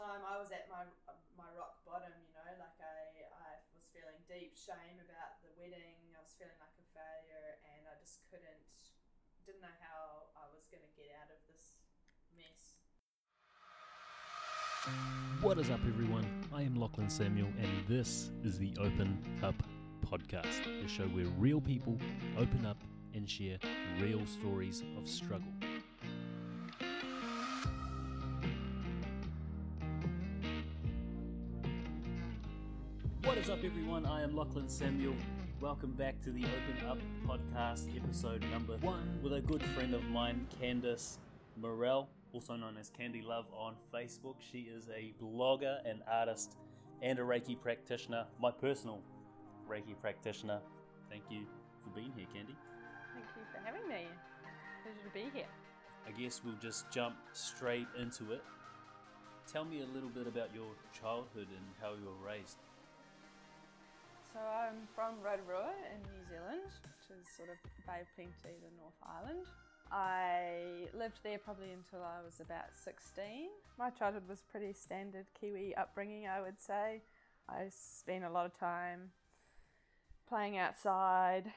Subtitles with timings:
[0.00, 0.88] time I was at my
[1.36, 2.08] my rock bottom.
[2.24, 6.00] You know, like I I was feeling deep shame about the wedding.
[6.16, 8.64] I was feeling like a failure, and I just couldn't
[9.44, 11.84] didn't know how I was going to get out of this
[12.32, 12.80] mess.
[15.44, 16.24] What is up, everyone?
[16.48, 19.60] I am Lachlan Samuel, and this is the Open Up
[20.08, 22.00] Podcast, the show where real people
[22.40, 22.80] open up
[23.12, 23.58] and share
[24.00, 25.52] real stories of struggle.
[33.60, 34.06] Up, everyone?
[34.06, 35.14] I am Lachlan Samuel.
[35.60, 40.02] Welcome back to the Open Up Podcast, episode number one, with a good friend of
[40.04, 41.18] mine, Candice
[41.56, 44.36] Morel, also known as Candy Love on Facebook.
[44.40, 46.56] She is a blogger, an artist,
[47.02, 49.02] and a Reiki practitioner, my personal
[49.68, 50.60] Reiki practitioner.
[51.10, 51.42] Thank you
[51.84, 52.56] for being here, Candy.
[53.12, 54.06] Thank you for having me.
[54.84, 55.48] Pleasure to be here.
[56.08, 58.42] I guess we'll just jump straight into it.
[59.46, 62.56] Tell me a little bit about your childhood and how you were raised.
[64.32, 68.70] So I'm from Rotorua in New Zealand, which is sort of Bay of Plenty, the
[68.78, 69.44] North Island.
[69.90, 73.48] I lived there probably until I was about 16.
[73.76, 77.02] My childhood was pretty standard Kiwi upbringing, I would say.
[77.48, 79.10] I spent a lot of time
[80.28, 81.50] playing outside,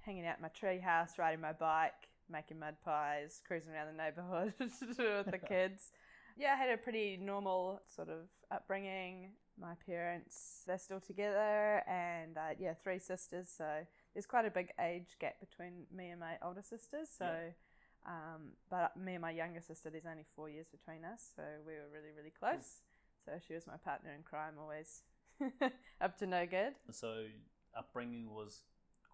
[0.00, 4.02] hanging out in my tree house, riding my bike, making mud pies, cruising around the
[4.02, 5.92] neighbourhood with the kids.
[6.38, 9.32] Yeah, I had a pretty normal sort of upbringing.
[9.60, 13.48] My parents, they're still together, and uh, yeah, three sisters.
[13.56, 13.66] So
[14.14, 17.08] there's quite a big age gap between me and my older sisters.
[17.16, 17.28] So,
[18.06, 21.32] um, but me and my younger sister, there's only four years between us.
[21.34, 22.82] So we were really, really close.
[23.24, 25.02] So she was my partner in crime, always
[26.00, 26.74] up to no good.
[26.90, 27.24] So,
[27.76, 28.62] upbringing was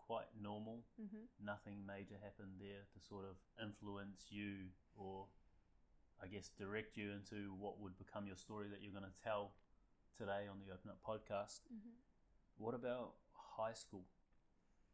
[0.06, 0.84] quite normal.
[1.01, 1.45] Mm-hmm.
[1.45, 5.27] Nothing major happened there to sort of influence you or,
[6.23, 9.53] I guess, direct you into what would become your story that you're going to tell
[10.17, 11.61] today on the Open Up podcast.
[11.73, 11.91] Mm-hmm.
[12.59, 13.15] What about
[13.57, 14.05] high school?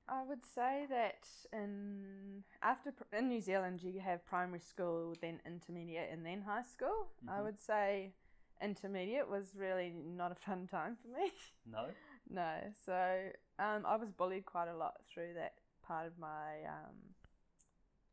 [0.09, 6.11] I would say that in after in New Zealand you have primary school, then intermediate,
[6.11, 7.09] and then high school.
[7.29, 7.45] I Mhm.
[7.45, 8.15] would say
[8.61, 11.31] intermediate was really not a fun time for me.
[11.67, 11.91] No?
[12.29, 17.15] no, so um, I was bullied quite a lot through that part of my um,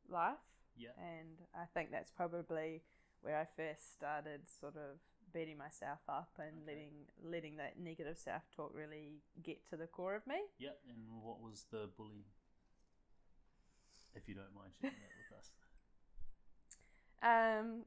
[0.10, 0.38] life,
[0.76, 0.92] Yeah.
[0.98, 2.84] and I think that's probably
[3.22, 5.00] where I first started sort of
[5.34, 6.66] beating myself up and Okay.
[6.68, 6.94] letting
[7.24, 10.36] letting that negative self talk really get to the core of me.
[10.60, 10.76] Yeah.
[10.90, 12.26] And what was the bully?
[14.16, 15.52] If you don't mind sharing that with us.
[17.22, 17.86] Um,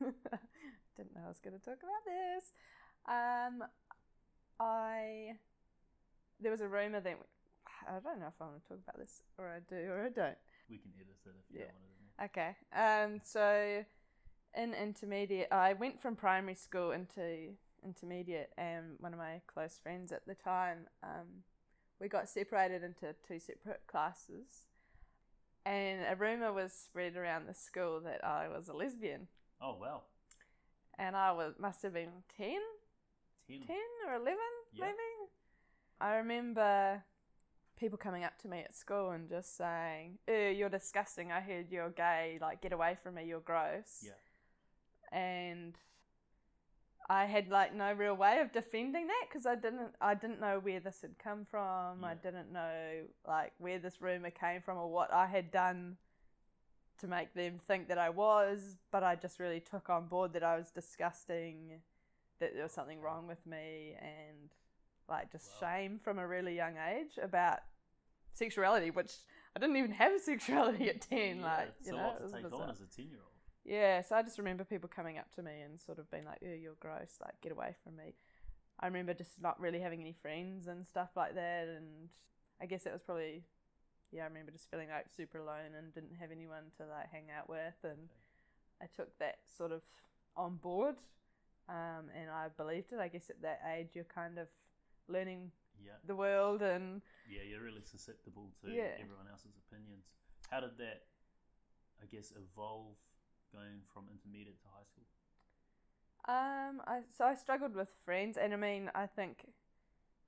[0.96, 2.52] didn't know I was going to talk about this.
[3.08, 3.64] Um,
[4.60, 5.36] I
[6.40, 7.18] there was a rumor that
[7.88, 10.08] I don't know if I want to talk about this or I do or I
[10.10, 10.36] don't.
[10.68, 11.66] We can edit it if you Yeah.
[11.66, 12.24] don't want to.
[12.26, 12.56] Okay.
[12.74, 13.84] Um, so
[14.56, 17.50] in intermediate, I went from primary school into
[17.84, 21.44] intermediate, and one of my close friends at the time, um,
[22.00, 24.66] we got separated into two separate classes,
[25.64, 29.28] and a rumor was spread around the school that I was a lesbian,
[29.60, 30.02] Oh, wow.
[30.98, 32.56] and I was must have been 10,
[33.48, 33.60] 10.
[33.66, 33.76] 10
[34.08, 34.38] or 11
[34.72, 34.86] Yeah.
[34.86, 35.30] maybe.
[36.00, 37.02] I remember
[37.76, 41.30] people coming up to me at school and just saying, you're disgusting.
[41.32, 42.38] I heard you're gay.
[42.40, 43.24] Like, get away from me.
[43.24, 44.02] You're gross.
[44.04, 44.12] Yeah.
[45.12, 45.78] And
[47.10, 50.60] I had like no real way of defending that because I didn't I didn't know
[50.60, 52.04] where this had come from.
[52.04, 55.96] I didn't know like where this rumor came from or what I had done
[56.98, 60.42] to make them think that I was, but I just really took on board that
[60.42, 61.80] I was disgusting,
[62.40, 64.50] that there was something wrong with me and
[65.08, 65.68] like just Wow.
[65.68, 67.60] shame from a really young age about
[68.34, 69.12] sexuality, which
[69.56, 72.62] I didn't even have sexuality at 10 Yeah, like, you a know, it was bizarre.
[72.64, 73.27] on as a 10 year old.
[73.68, 76.40] Yeah, so I just remember people coming up to me and sort of being like,
[76.40, 77.18] "Ew, you're gross.
[77.20, 78.14] Like, get away from me."
[78.80, 82.08] I remember just not really having any friends and stuff like that, and
[82.62, 83.44] I guess it was probably,
[84.10, 87.30] yeah, I remember just feeling like super alone and didn't have anyone to like hang
[87.30, 88.08] out with, and
[88.80, 89.82] I took that sort of
[90.34, 90.96] on board,
[91.68, 93.00] um, and I believed it.
[93.00, 94.48] I guess at that age, you're kind of
[95.08, 95.98] learning Yeah.
[96.06, 98.96] the world and Yeah, you're really susceptible to Yeah.
[98.98, 100.06] everyone else's opinions.
[100.48, 101.02] How did that,
[102.00, 102.96] I guess, evolve
[103.52, 105.04] going from intermediate to high school?
[106.28, 109.46] Um, I so I struggled with friends, and I mean, I think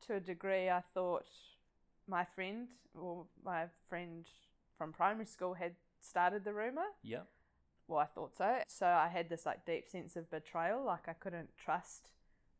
[0.06, 1.26] to a degree, I thought
[2.08, 4.26] my friend or my friend
[4.78, 6.87] from primary school had started the rumor.
[7.02, 7.25] Yeah.
[7.87, 8.62] Well, I thought so.
[8.69, 12.11] So I had this like deep sense of betrayal, like I couldn't trust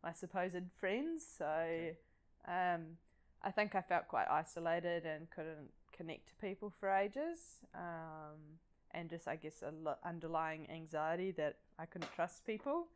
[0.03, 1.25] my supposed friends.
[1.39, 1.97] So, Okay.
[2.47, 2.99] um,
[3.43, 7.61] I think I felt quite isolated and couldn't connect to people for ages.
[7.75, 8.59] Um,
[8.93, 12.89] and just I guess a lo- underlying anxiety that I couldn't trust people.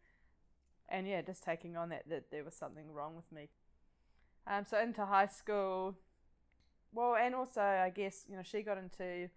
[0.88, 3.48] and yeah, just taking on that that there was something wrong with me.
[4.46, 5.96] Um, so into high school,
[6.92, 9.30] well, and also I guess you know she got into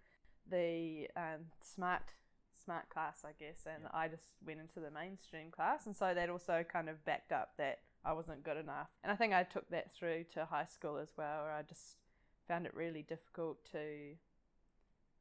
[0.50, 2.02] the um, smart
[2.64, 3.90] smart class, I guess, and Yeah.
[3.94, 7.52] I just went into the mainstream class, and so that also kind of backed up
[7.56, 8.88] that I wasn't good enough.
[9.02, 11.96] And I think I took that through to high school as well, where I just
[12.46, 14.16] found it really difficult to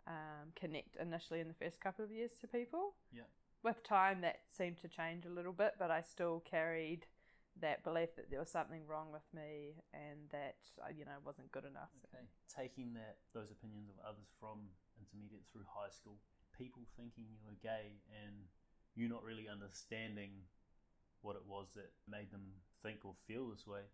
[0.07, 2.95] um, connect initially in the first couple of years to people.
[3.11, 3.27] Yeah.
[3.63, 7.05] With time, that seemed to change a little bit, but I still carried
[7.59, 11.51] that belief that there was something wrong with me and that uh, you know wasn't
[11.51, 11.89] good enough.
[12.07, 12.23] Okay.
[12.47, 14.69] Taking that those opinions of others from
[15.01, 16.21] intermediate through high school,
[16.55, 18.45] people thinking you were gay and
[18.95, 20.45] you not really understanding
[21.21, 23.89] what it was that made them think or feel this way.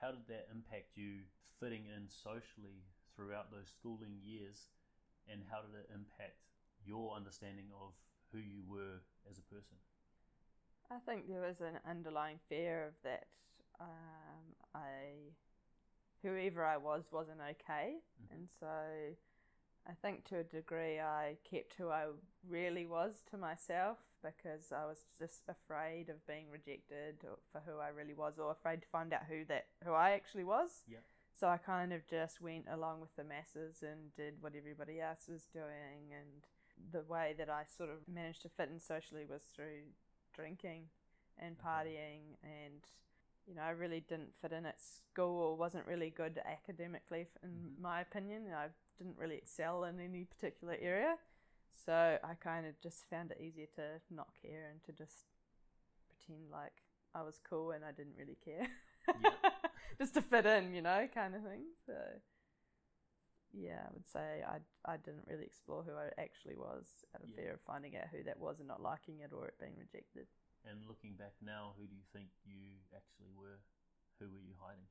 [0.00, 1.24] How did that impact you
[1.58, 2.84] fitting in socially
[3.16, 4.68] throughout those schooling years
[5.30, 6.38] and how did it impact
[6.84, 7.92] your understanding of
[8.32, 9.00] who you were
[9.30, 9.76] as a person?
[10.90, 13.26] I think there was an underlying fear of that
[13.80, 15.32] um, I,
[16.22, 18.30] whoever I was, wasn't okay, Mhm.
[18.30, 19.16] and so
[19.86, 22.06] I think to a degree I kept who I
[22.48, 27.20] really was to myself because I was just afraid of being rejected
[27.52, 30.44] for who I really was, or afraid to find out who that who I actually
[30.44, 30.82] was.
[30.86, 31.00] Yeah.
[31.34, 35.26] So I kind of just went along with the masses and did what everybody else
[35.28, 36.46] was doing, and
[36.92, 39.82] the way that I sort of managed to fit in socially was through
[40.34, 40.84] drinking
[41.38, 42.82] and partying and
[43.46, 47.50] you know I really didn't fit in at school or wasn't really good academically in
[47.50, 47.78] Mhm.
[47.80, 51.18] my opinion I didn't really excel in any particular area
[51.70, 55.24] so I kind of just found it easier to not care and to just
[56.08, 56.82] pretend like
[57.14, 58.68] I was cool and I didn't really care
[59.20, 59.30] Yeah.
[59.98, 61.94] just to fit in you know kind of thing so
[63.52, 67.28] yeah, I would say I, I didn't really explore who I actually was out of
[67.28, 67.36] Yeah.
[67.36, 70.26] fear of finding out who that was and not liking it or it being rejected.
[70.64, 73.60] And looking back now, who do you think you actually were?
[74.18, 74.86] Who were you hiding?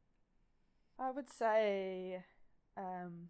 [1.00, 2.24] I would say
[2.78, 3.30] um,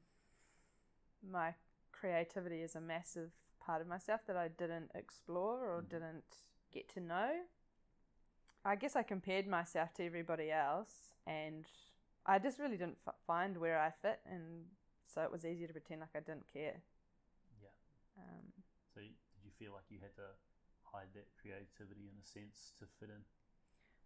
[1.27, 1.53] my
[1.91, 5.87] creativity is a massive part of myself that I didn't explore or Mhm.
[5.89, 6.23] didn't
[6.71, 7.31] get to know.
[8.65, 10.93] I guess I compared myself to everybody else
[11.27, 11.65] and
[12.25, 14.65] I just really didn't f- find where I fit, and
[15.05, 16.81] so it was easier to pretend like I didn't care.
[17.61, 17.69] Yeah.
[18.17, 18.63] Um,
[18.93, 20.35] So did you feel like you had to
[20.83, 23.23] hide that creativity in a sense to fit in?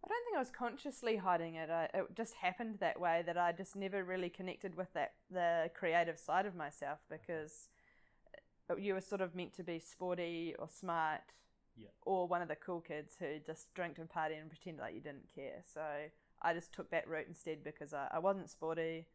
[0.04, 1.70] I don't think I was consciously hiding it.
[1.70, 5.70] I, it just happened that way that I just never really connected with that the
[5.74, 7.70] creative side of myself because
[8.70, 11.22] uh, you were sort of meant to be sporty or smart
[11.80, 11.90] Yeah.
[12.02, 15.02] or one of the cool kids who just drank and party and pretended like you
[15.02, 15.64] didn't care.
[15.72, 15.82] So
[16.42, 19.06] I just took that route instead because I, I wasn't sporty,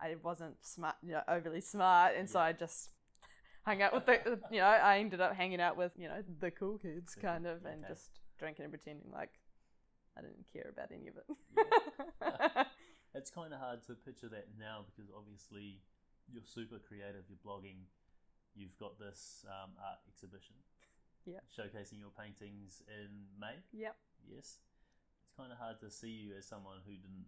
[0.00, 2.90] I wasn't smart, you know, overly smart, and so I just
[3.64, 6.50] hung out with the, you know, I ended up hanging out with, you know, the
[6.50, 9.30] cool kids kind of, and just drinking and pretending like
[10.16, 11.24] I didn't care about any of it.
[11.56, 12.64] Yeah.
[13.12, 15.82] It's kind of hard to picture that now because obviously
[16.30, 17.90] you're super creative, you're blogging,
[18.54, 20.54] you've got this um, art exhibition.
[21.26, 21.40] Yeah.
[21.50, 23.60] Showcasing your paintings in May.
[23.72, 23.96] yep.
[24.28, 24.58] Yes.
[25.26, 27.26] It's kind of hard to see you as someone who didn't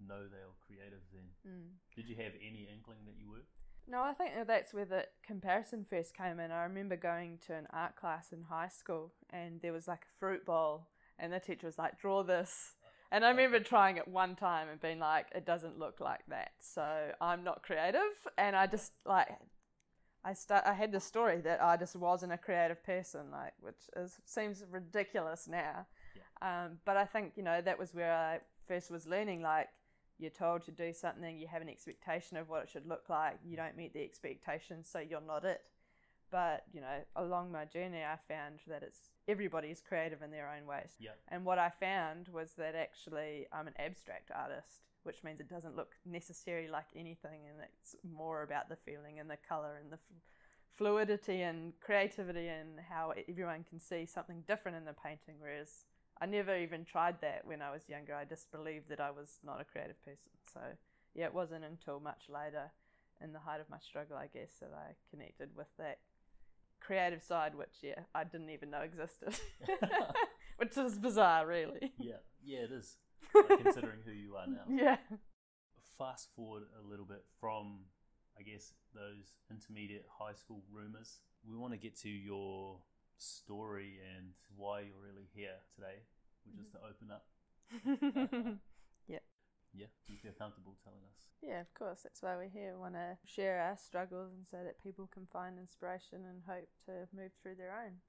[0.00, 1.28] know they were creative then.
[1.46, 1.76] Mm.
[1.94, 3.44] Did you have any inkling that you were?
[3.88, 6.50] No, I think that's where the comparison first came in.
[6.52, 10.18] I remember going to an art class in high school and there was like a
[10.18, 10.88] fruit bowl
[11.18, 12.74] and the teacher was like, draw this.
[13.10, 16.52] And I remember trying it one time and being like, it doesn't look like that.
[16.60, 18.00] So I'm not creative.
[18.38, 19.28] And I just like,
[20.24, 23.88] I start, I had the story that I just wasn't a creative person, like, which
[23.96, 25.86] is, seems ridiculous now.
[26.42, 29.68] Um, but I think, you know, that was where I first was learning, like,
[30.18, 33.38] you're told to do something, you have an expectation of what it should look like,
[33.44, 35.62] you don't meet the expectations, so you're not it.
[36.30, 40.66] But, you know, along my journey, I found that it's everybody's creative in their own
[40.66, 40.92] ways.
[40.98, 41.10] Yeah.
[41.28, 45.76] And what I found was that actually I'm an abstract artist, which means it doesn't
[45.76, 49.96] look necessarily like anything, and it's more about the feeling and the color and the
[49.96, 50.22] f-
[50.72, 55.36] fluidity and creativity and how everyone can see something different in the painting.
[55.38, 55.84] Whereas
[56.20, 58.14] I never even tried that when I was younger.
[58.14, 60.30] I just believed that I was not a creative person.
[60.52, 60.60] So
[61.14, 62.70] yeah, it wasn't until much later,
[63.22, 65.98] in the height of my struggle, I guess, that I connected with that
[66.80, 69.34] creative side, which yeah, I didn't even know existed,
[70.56, 71.92] which is bizarre, really.
[71.98, 72.96] yeah, yeah, it is.
[73.34, 74.64] Like, considering who you are now.
[74.68, 74.96] Yeah.
[75.98, 77.80] Fast forward a little bit from,
[78.38, 81.20] I guess, those intermediate high school rumors.
[81.48, 82.78] We want to get to your
[83.18, 86.02] story and why you're really here today,
[86.44, 86.86] which is to mm-hmm.
[86.86, 88.60] open up.
[89.72, 91.30] Yeah, do you feel comfortable telling us?
[91.42, 92.00] Yeah, of course.
[92.02, 92.74] That's why we're here.
[92.74, 96.68] We want to share our struggles and so that people can find inspiration and hope
[96.86, 98.02] to move through their own.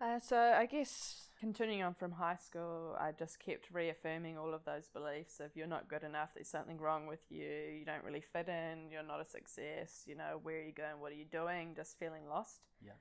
[0.00, 4.64] Uh, so I guess continuing on from high school, I just kept reaffirming all of
[4.64, 8.22] those beliefs of you're not good enough, there's something wrong with you, you don't really
[8.22, 11.26] fit in, you're not a success, you know, where are you going, what are you
[11.26, 12.60] doing, just feeling lost.
[12.82, 12.92] Yeah.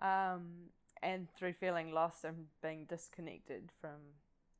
[0.00, 0.70] Um,
[1.02, 4.14] and through feeling lost and being disconnected from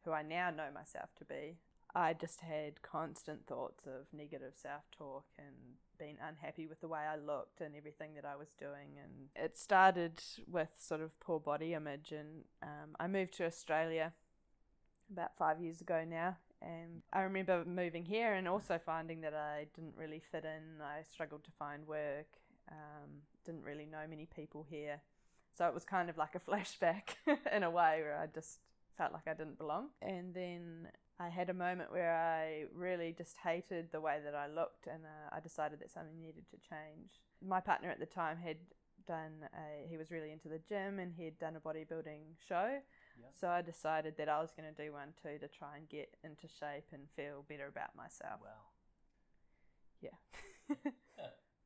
[0.04, 1.58] who I now know myself to be,
[1.94, 5.54] I just had constant thoughts of negative self talk and
[5.98, 8.98] being unhappy with the way I looked and everything that I was doing.
[9.02, 10.20] And it started
[10.50, 12.12] with sort of poor body image.
[12.12, 14.12] And um, I moved to Australia
[15.12, 16.38] about five years ago now.
[16.60, 20.82] And I remember moving here and also finding that I didn't really fit in.
[20.82, 22.38] I struggled to find work,
[22.70, 25.00] um, didn't really know many people here.
[25.56, 27.16] So it was kind of like a flashback
[27.54, 28.58] in a way where I just
[28.96, 29.88] felt like I didn't belong.
[30.00, 30.88] And then
[31.20, 35.04] I had a moment where I really just hated the way that I looked, and
[35.04, 37.20] uh, I decided that something needed to change.
[37.46, 38.56] My partner at the time had
[39.06, 42.78] done a, he was really into the gym and he'd done a bodybuilding show.
[43.20, 43.26] Yeah.
[43.38, 46.16] So I decided that I was going to do one too to try and get
[46.24, 48.40] into shape and feel better about myself.
[48.42, 48.50] Wow.
[50.68, 50.76] Yeah.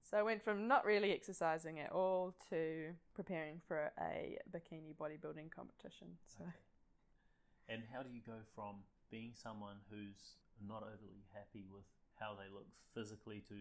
[0.09, 5.51] so I went from not really exercising at all to preparing for a bikini bodybuilding
[5.51, 6.19] competition.
[6.27, 6.53] So Okay.
[7.69, 8.77] And how do you go from
[9.11, 11.85] being someone who's not overly happy with
[12.19, 13.55] how they look physically to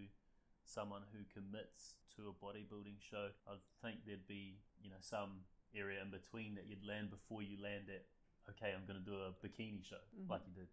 [0.65, 3.29] someone who commits to a bodybuilding show?
[3.47, 7.61] I think there'd be, you know, some area in between that you'd land before you
[7.61, 8.05] land at,
[8.49, 10.29] okay, I'm going to do a bikini show Mhm.
[10.29, 10.67] like you did.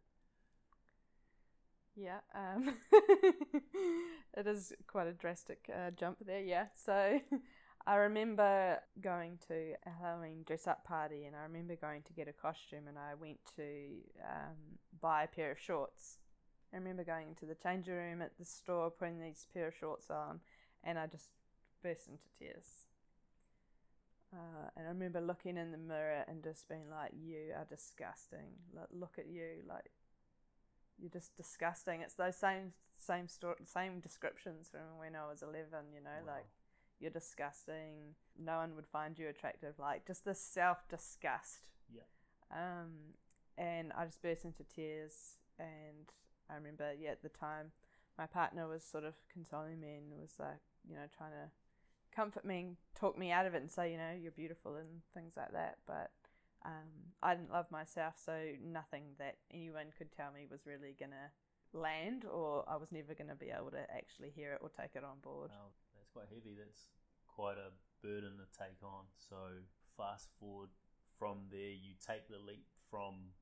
[1.97, 2.75] Yeah, um,
[4.37, 6.41] it is quite a drastic uh, jump there.
[6.43, 7.21] Yeah, so
[7.87, 12.29] I remember going to a Halloween dress up party, and I remember going to get
[12.29, 13.63] a costume, and I went to
[14.23, 16.19] um, buy a pair of shorts.
[16.73, 20.11] I remember going into the changing room at the store, putting these pair of shorts
[20.11, 20.41] on,
[20.83, 21.29] and I just
[21.83, 22.87] burst into tears.
[24.33, 28.57] Uh, and I remember looking in the mirror and just being like, "You are disgusting.
[28.75, 29.63] Like, look at you.
[29.69, 29.91] Like,
[30.99, 32.01] you're just disgusting.
[32.01, 35.93] It's those same same story, same descriptions from when I was eleven.
[35.95, 36.35] You know, Wow.
[36.35, 36.47] like
[37.01, 38.15] you're disgusting.
[38.39, 39.75] No one would find you attractive.
[39.79, 41.71] Like just this self disgust.
[41.93, 42.03] Yeah.
[42.53, 43.15] Um,
[43.57, 45.39] and I just burst into tears.
[45.59, 46.11] And
[46.51, 47.73] I remember, yeah, at the time,
[48.19, 51.51] my partner was sort of consoling me and was like, you know, trying to
[52.15, 55.03] comfort me and talk me out of it and say, you know, you're beautiful and
[55.13, 55.79] things like that.
[55.87, 56.11] But
[56.65, 58.33] um, I didn't love myself, so
[58.65, 61.31] nothing that anyone could tell me was really gonna
[61.73, 65.05] land, or I was never gonna be able to actually hear it or take it
[65.05, 65.51] on board.
[65.51, 65.73] Wow,
[66.15, 66.55] quite heavy.
[66.55, 66.95] That's
[67.27, 69.11] quite a burden to take on.
[69.19, 69.67] So
[69.99, 70.71] fast forward
[71.19, 73.35] from there, you take the leap from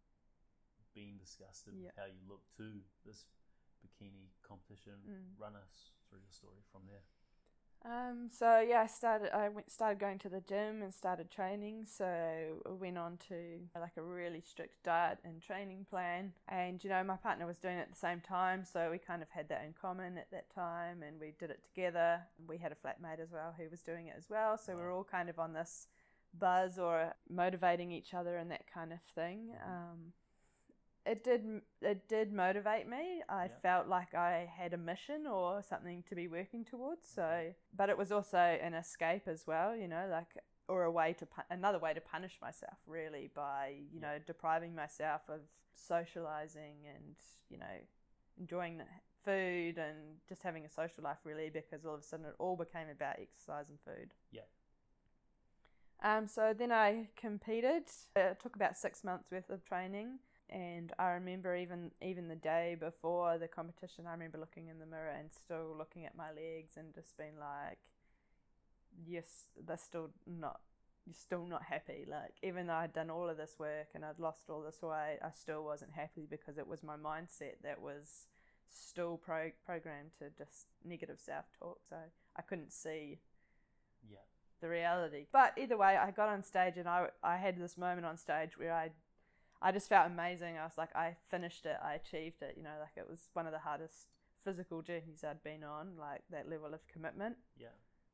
[0.97, 3.29] being disgusted with how you look to this
[3.85, 4.97] bikini competition.
[5.05, 5.37] Mm.
[5.37, 7.05] Run us through your story from there.
[7.85, 9.35] Um, so yeah, I started.
[9.35, 11.87] I went started going to the gym and started training.
[11.87, 13.35] So I went on to
[13.81, 16.33] like a really strict diet and training plan.
[16.49, 19.23] And you know, my partner was doing it at the same time, so we kind
[19.23, 22.21] of had that in common at that time, and we did it together.
[22.47, 24.93] We had a flatmate as well who was doing it as well, so we were
[24.93, 25.89] all kind of on this
[26.39, 29.51] buzz or motivating each other and that kind of thing.
[29.67, 30.13] Um,
[31.05, 33.23] it did it did motivate me.
[33.29, 33.55] I Yeah.
[33.63, 37.09] felt like I had a mission or something to be working towards.
[37.09, 40.29] So, but it was also an escape as well, you know, like
[40.69, 44.09] or a way to another way to punish myself really by you Yeah.
[44.09, 45.41] know depriving myself of
[45.75, 47.17] socializing and
[47.51, 47.77] you know
[48.39, 48.85] enjoying the
[49.25, 52.57] food and just having a social life really because all of a sudden it all
[52.57, 54.15] became about exercise and food.
[54.31, 54.43] Yeah.
[56.03, 57.85] Um, so then I competed.
[58.17, 60.19] It took about six months worth of training,
[60.49, 64.87] and I remember even even the day before the competition, I remember looking in the
[64.87, 67.79] mirror and still looking at my legs and just being like,
[69.07, 70.61] "Yes, they're still not.
[71.07, 72.05] You're still not happy.
[72.09, 75.19] Like even though I'd done all of this work and I'd lost all this weight,
[75.23, 78.27] I still wasn't happy because it was my mindset that was
[78.67, 81.81] still pro- programmed to just negative self talk.
[81.89, 81.97] So
[82.37, 83.21] I couldn't see
[84.09, 84.19] Yeah.
[84.61, 85.27] the reality.
[85.33, 88.57] But either way, I got on stage and I, I had this moment on stage
[88.57, 88.93] where I
[89.63, 90.59] I just felt amazing.
[90.59, 92.55] I was like, I finished it, I achieved it.
[92.57, 94.09] You know, like it was one of the hardest
[94.45, 97.37] physical journeys I'd been on, like that level of commitment.
[97.59, 97.69] Yeah.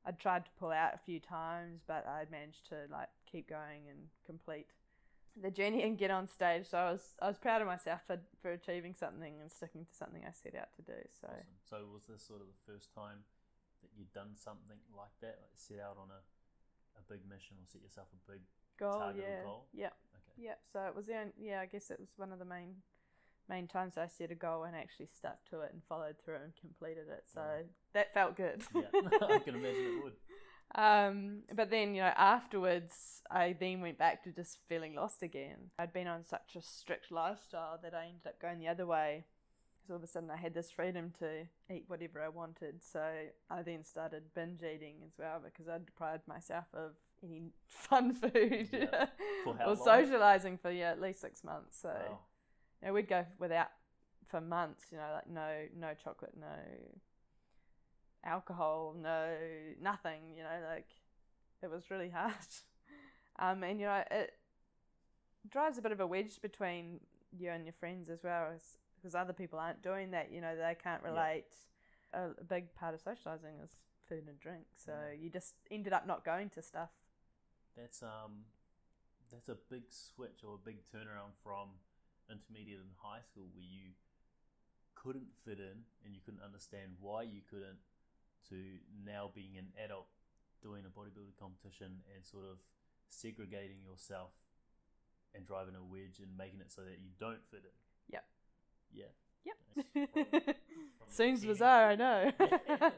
[0.04, 3.88] I'd tried to pull out a few times, but I'd managed to like keep going
[3.88, 4.66] and complete
[5.40, 6.66] the journey and get on stage.
[6.68, 9.94] So I was I was proud of myself for, for achieving something and sticking to
[9.94, 10.98] something I set out to do.
[11.20, 11.58] So Awesome.
[11.64, 13.24] So was this sort of the first time
[13.82, 16.20] that you'd done something like that, like set out on a,
[16.98, 18.42] a big mission or set yourself a big
[18.78, 19.66] goal, target or goal?
[19.72, 19.94] yeah.
[20.40, 20.60] Yep.
[20.72, 22.76] So it was the only, yeah, I guess it was one of the main
[23.48, 26.52] main times I set a goal and actually stuck to it and followed through and
[26.60, 27.24] completed it.
[27.32, 27.62] So Yeah.
[27.94, 28.62] that felt good.
[28.74, 28.88] Yeah,
[29.22, 30.12] I can imagine it would.
[30.74, 35.70] Um, but then, you know, afterwards, I then went back to just feeling lost again.
[35.78, 39.24] I'd been on such a strict lifestyle that I ended up going the other way.
[39.78, 42.82] Because all of a sudden, I had this freedom to eat whatever I wanted.
[42.84, 43.00] So
[43.48, 48.68] I then started binge eating as well because I deprived myself of any fun food
[48.72, 49.06] Yeah.
[49.66, 51.78] Or socializing for yeah at least six months.
[51.80, 52.18] So Wow.
[52.82, 53.68] you know, we'd go without
[54.26, 54.86] for months.
[54.92, 56.56] You know, like no no chocolate, no
[58.24, 59.34] alcohol, no
[59.80, 60.34] nothing.
[60.36, 60.88] You know, like
[61.62, 62.32] it was really hard.
[63.40, 64.32] Um, and you know, it
[65.48, 66.98] drives a bit of a wedge between
[67.30, 68.50] you and your friends as well,
[68.96, 70.32] because other people aren't doing that.
[70.32, 71.10] You know, they can't Yeah.
[71.10, 71.44] relate.
[72.12, 73.70] A, a big part of socializing is
[74.08, 75.12] food and drink, so Yeah.
[75.12, 76.90] you just ended up not going to stuff.
[77.78, 78.50] That's um,
[79.30, 81.78] that's a big switch or a big turnaround from
[82.26, 83.94] intermediate and high school where you
[84.98, 87.78] couldn't fit in and you couldn't understand why you couldn't
[88.50, 90.10] to now being an adult
[90.60, 92.58] doing a bodybuilding competition and sort of
[93.08, 94.34] segregating yourself
[95.34, 97.76] and driving a wedge and making it so that you don't fit in.
[98.10, 98.24] Yep.
[98.92, 99.12] Yeah.
[99.46, 99.56] Yep.
[99.94, 100.54] That's from-
[100.98, 102.32] from Seems bizarre, I know.
[102.40, 102.56] Yeah,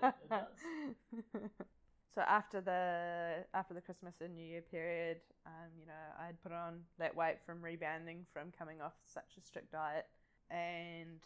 [0.08, 1.50] it does.
[2.14, 6.42] so after the after the Christmas and New Year period, um, you know, I had
[6.42, 10.06] put on that weight from rebounding from coming off such a strict diet,
[10.50, 11.20] and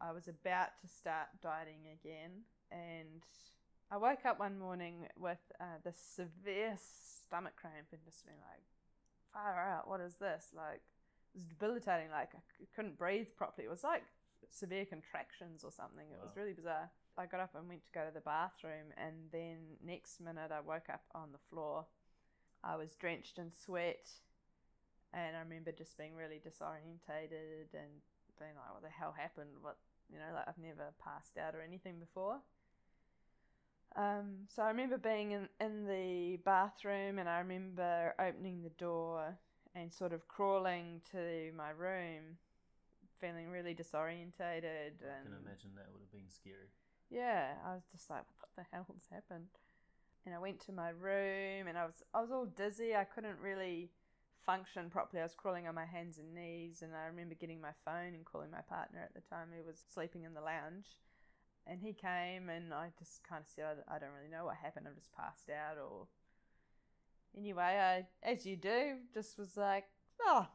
[0.00, 3.22] I was about to start dieting again, and
[3.90, 8.62] I woke up one morning with uh, this severe stomach cramp and just being like,
[9.32, 10.48] far out, what is this?
[10.54, 10.82] Like,
[11.34, 12.10] it was debilitating.
[12.10, 13.66] Like, I c- couldn't breathe properly.
[13.66, 14.02] It was like
[14.50, 16.06] severe contractions or something.
[16.12, 16.90] It was really bizarre.
[17.18, 20.60] I got up and went to go to the bathroom, and then next minute I
[20.60, 21.86] woke up on the floor.
[22.62, 24.08] I was drenched in sweat,
[25.12, 28.02] and I remember just being really disorientated and
[28.38, 29.50] being like, "What the hell happened?
[29.60, 30.32] What you know?
[30.32, 32.40] Like I've never passed out or anything before."
[33.96, 39.38] Um, so I remember being in, in the bathroom, and I remember opening the door
[39.74, 42.38] and sort of crawling to my room,
[43.20, 45.02] feeling really disorientated.
[45.02, 46.70] I can imagine that would have been scary.
[47.10, 49.48] Yeah, I was just like, what the hell's happened?
[50.26, 52.94] And I went to my room and I was I was all dizzy.
[52.94, 53.90] I couldn't really
[54.44, 55.20] function properly.
[55.20, 58.24] I was crawling on my hands and knees and I remember getting my phone and
[58.24, 60.86] calling my partner at the time who was sleeping in the lounge.
[61.66, 64.86] And he came and I just kind of said, I, don't really know what happened.
[64.88, 66.08] I've just passed out or
[67.36, 69.84] anyway, I as you do, just was like,
[70.22, 70.48] oh,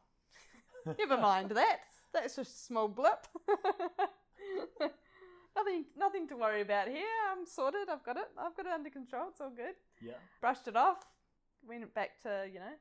[0.98, 1.80] Never mind that.
[2.12, 3.26] That's just a small blip.
[5.56, 7.06] nothing, nothing to worry about here.
[7.30, 7.88] I'm sorted.
[7.90, 8.28] I've got it.
[8.38, 9.28] I've got it under control.
[9.30, 9.74] It's all good.
[10.00, 10.14] Yeah.
[10.40, 10.98] Brushed it off.
[11.66, 12.74] Went back to you know,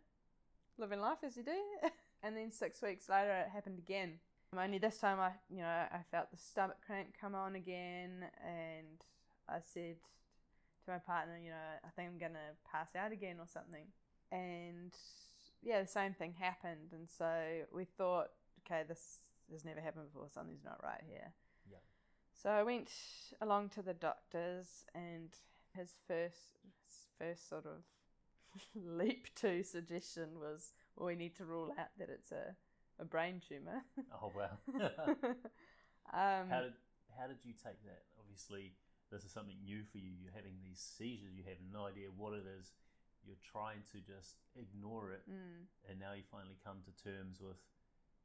[0.78, 1.60] living life as you do.
[2.24, 4.20] and then six weeks later, it happened again.
[4.58, 9.02] Only this time, I you know I felt the stomach cramp come on again, and
[9.50, 9.96] I said
[10.86, 13.86] to my partner, you know, I think I'm gonna pass out again or something.
[14.32, 14.94] And
[15.64, 18.28] yeah, the same thing happened, and so we thought,
[18.62, 19.20] okay, this
[19.52, 20.28] has never happened before.
[20.32, 21.34] Something's not right here.
[22.44, 22.90] So I went
[23.42, 25.30] along to the doctors, and
[25.76, 27.84] his first his first sort of
[28.76, 32.56] leap to suggestion was, well, we need to rule out that it's a
[33.00, 33.82] a brain tumor.
[34.22, 34.54] Oh wow.
[36.14, 36.74] um, how did
[37.18, 38.04] how did you take that?
[38.20, 38.74] Obviously,
[39.12, 40.12] this is something new for you.
[40.22, 41.34] You're having these seizures.
[41.34, 42.72] You have no idea what it is.
[43.26, 47.58] You're trying to just ignore it, mm, and now you finally come to terms with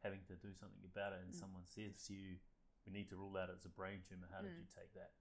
[0.03, 1.23] having to do something about it.
[1.25, 1.41] And Mm.
[1.41, 2.37] someone says to you,
[2.91, 4.61] "We need to rule out it's a brain tumor." How did Mm.
[4.61, 5.13] you take that?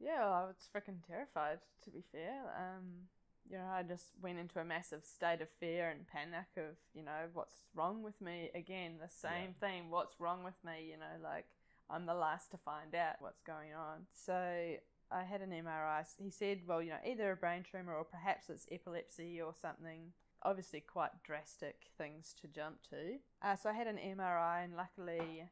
[0.00, 2.40] Yeah, well, I was freaking terrified, to be fair.
[2.56, 3.08] Um,
[3.50, 7.02] you know, I just went into a massive state of fear and panic of, you
[7.02, 8.50] know, what's wrong with me?
[8.54, 9.90] Again, the same thing.
[9.90, 10.84] What's wrong with me?
[10.90, 11.46] You know, like,
[11.90, 14.06] I'm the last to find out what's going on.
[14.12, 14.76] So
[15.10, 16.04] I had an MRI.
[16.18, 20.12] He said, well, you know, either a brain tumor or perhaps it's epilepsy or something.
[20.42, 23.18] Obviously, quite drastic things to jump to.
[23.42, 25.48] Uh, so I had an MRI, and luckily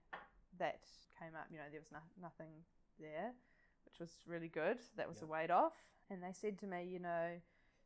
[0.58, 0.80] that
[1.18, 1.46] came up.
[1.50, 2.64] You know, there was no- nothing
[2.98, 3.34] there
[3.84, 4.80] which was really good.
[4.96, 5.24] That was Yeah.
[5.24, 5.74] a weight off.
[6.10, 7.40] And they said to me, you know,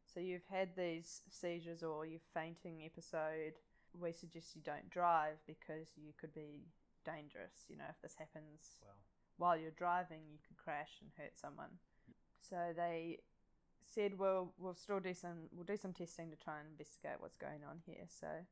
[0.06, 3.60] so you've had these seizures or you've fainting episode.
[3.94, 6.66] We suggest you don't drive because you could be
[7.04, 7.66] dangerous.
[7.68, 8.88] You know, if this happens Wow.
[9.36, 11.78] while you're driving, you could crash and hurt someone.
[12.38, 13.20] So they
[13.82, 17.36] said, well, we'll still do some, we'll do some testing to try and investigate what's
[17.36, 18.06] going on here.
[18.08, 18.46] So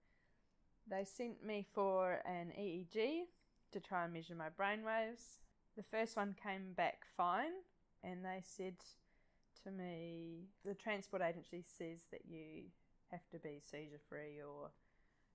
[0.86, 3.28] they sent me for an EEG
[3.72, 5.38] to try and measure my brain waves.
[5.76, 7.52] The first one came back fine,
[8.02, 8.76] and they said
[9.64, 12.64] to me, the transport agency says that you
[13.10, 14.70] have to be seizure free or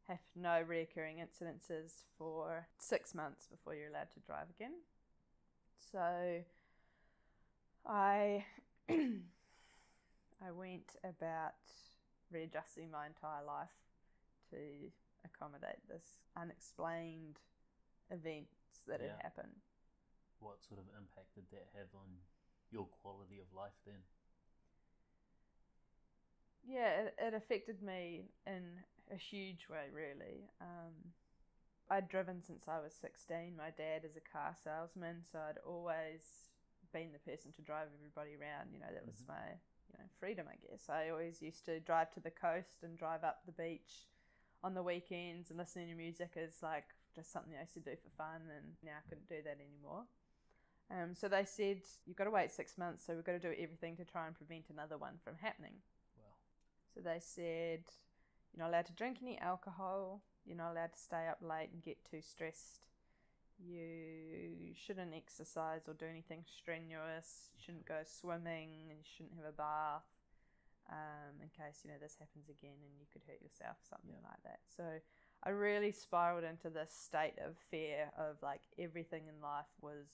[0.07, 4.73] have no reoccurring incidences for six months before you're allowed to drive again.
[5.91, 6.43] So
[7.85, 8.45] I
[8.89, 11.53] I went about
[12.31, 13.69] readjusting my entire life
[14.49, 14.57] to
[15.23, 17.39] accommodate this unexplained
[18.11, 19.07] events that Yeah.
[19.15, 19.61] had happened.
[20.39, 22.21] What sort of impact did that have on
[22.69, 24.03] your quality of life then?
[26.65, 28.63] Yeah, it, it affected me in
[29.11, 30.49] a huge way, really.
[30.61, 31.11] Um,
[31.89, 33.55] I'd driven since I was 16.
[33.57, 36.21] My dad is a car salesman, so I'd always
[36.93, 38.69] been the person to drive everybody around.
[38.73, 39.27] You know, that was Mhm.
[39.27, 39.59] my
[39.91, 40.89] you know freedom, I guess.
[40.89, 44.07] I always used to drive to the coast and drive up the beach
[44.63, 47.95] on the weekends, and listening to music is like just something I used to do
[47.95, 50.03] for fun, and now I couldn't do that anymore.
[50.91, 53.53] Um, so they said you've got to wait six months, so we've got to do
[53.57, 55.81] everything to try and prevent another one from happening.
[56.17, 56.35] Well,
[56.93, 57.83] So they said
[58.53, 61.81] you're not allowed to drink any alcohol, you're not allowed to stay up late and
[61.81, 62.81] get too stressed.
[63.57, 67.49] You shouldn't exercise or do anything strenuous.
[67.55, 70.03] You shouldn't go swimming and you shouldn't have a bath
[70.89, 74.27] um, in case, you know, this happens again and you could hurt yourself, something Yeah.
[74.27, 74.59] like that.
[74.67, 74.99] So
[75.45, 80.07] I really spiraled into this state of fear of like everything in life was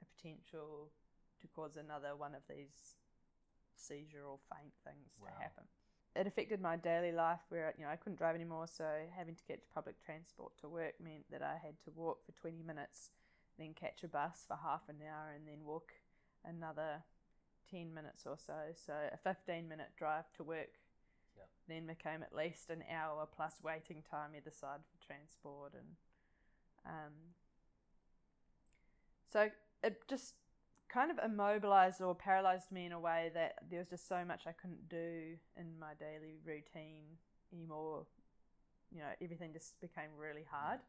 [0.00, 0.92] a potential
[1.40, 2.94] to cause another one of these
[3.74, 5.28] seizure or faint things Wow.
[5.28, 5.64] to happen.
[6.14, 8.84] It affected my daily life where you know I couldn't drive anymore, so
[9.16, 12.62] having to catch public transport to work meant that I had to walk for 20
[12.62, 13.10] minutes,
[13.58, 15.92] then catch a bus for half an hour, and then walk
[16.44, 17.02] another
[17.70, 18.74] 10 minutes or so.
[18.74, 20.79] So a 15 minute drive to work.
[21.70, 25.96] Then became at least an hour plus waiting time either side for transport and
[26.86, 27.12] um,
[29.30, 29.48] so
[29.82, 30.34] it just
[30.88, 34.42] kind of immobilized or paralyzed me in a way that there was just so much
[34.46, 37.06] I couldn't do in my daily routine
[37.54, 38.06] anymore.
[38.90, 40.80] You know, everything just became really hard.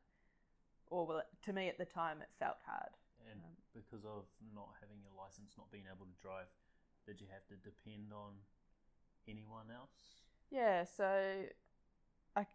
[0.90, 2.98] Or well, to me at the time, it felt hard.
[3.30, 6.50] and Um, because of not having your license, not being able to drive,
[7.06, 8.42] did you have to depend on
[9.30, 10.26] anyone else?
[10.52, 11.46] Yeah, so
[12.36, 12.46] I,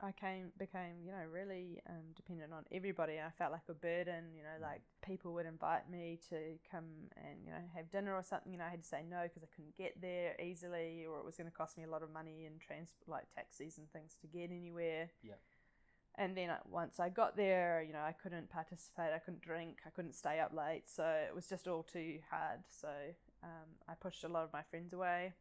[0.00, 3.14] I came became you know really um, dependent on everybody.
[3.20, 4.32] I felt like a burden.
[4.34, 6.36] You know, like people would invite me to
[6.70, 8.50] come and you know have dinner or something.
[8.50, 11.24] You know, I had to say no because I couldn't get there easily, or it
[11.24, 14.16] was going to cost me a lot of money in transport, like taxis and things
[14.22, 15.10] to get anywhere.
[15.22, 15.34] Yeah.
[16.16, 19.12] And then uh, once I got there, you know, I couldn't participate.
[19.14, 19.78] I couldn't drink.
[19.84, 20.84] I couldn't stay up late.
[20.86, 22.60] So it was just all too hard.
[22.70, 22.88] So
[23.42, 25.32] um, I pushed a lot of my friends away.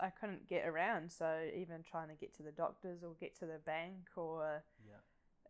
[0.00, 3.46] I couldn't get around, so even trying to get to the doctors or get to
[3.46, 5.00] the bank or Yeah.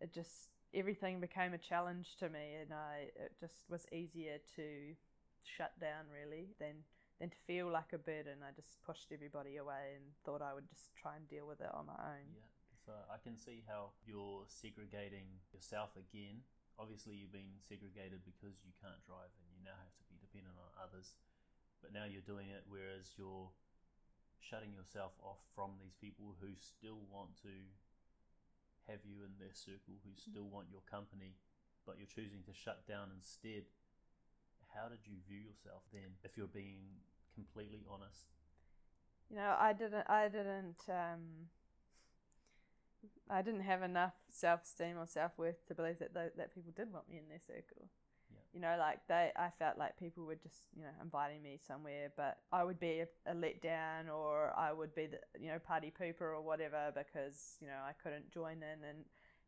[0.01, 4.95] it just everything became a challenge to me and I it just was easier to
[5.43, 6.85] shut down really than
[7.19, 8.45] than to feel like a burden.
[8.47, 11.73] I just pushed everybody away and thought I would just try and deal with it
[11.75, 12.31] on my own.
[12.33, 12.47] Yeah.
[12.87, 16.45] So I can see how you're segregating yourself again.
[16.79, 20.55] Obviously, you've been segregated because you can't drive and you now have to be dependent
[20.57, 21.17] on others.
[21.83, 23.51] But now you're doing it whereas you're
[24.40, 27.53] shutting yourself off from these people who still want to
[28.88, 31.37] have you in their circle, who still want your company,
[31.85, 33.68] but you're choosing to shut down instead.
[34.72, 38.33] How did you view yourself then, if you're being completely honest?
[39.31, 41.53] You know, I didn't I didn't um
[43.29, 46.72] I didn't have enough self esteem or self worth to believe that tho- that people
[46.74, 47.88] did want me in their circle.
[48.55, 52.11] You know, like they, I felt like people were just, you know, inviting me somewhere,
[52.17, 55.93] but I would be a, a letdown or I would be the, you know, party
[55.93, 58.89] pooper or whatever because you know I couldn't join in.
[58.89, 59.05] And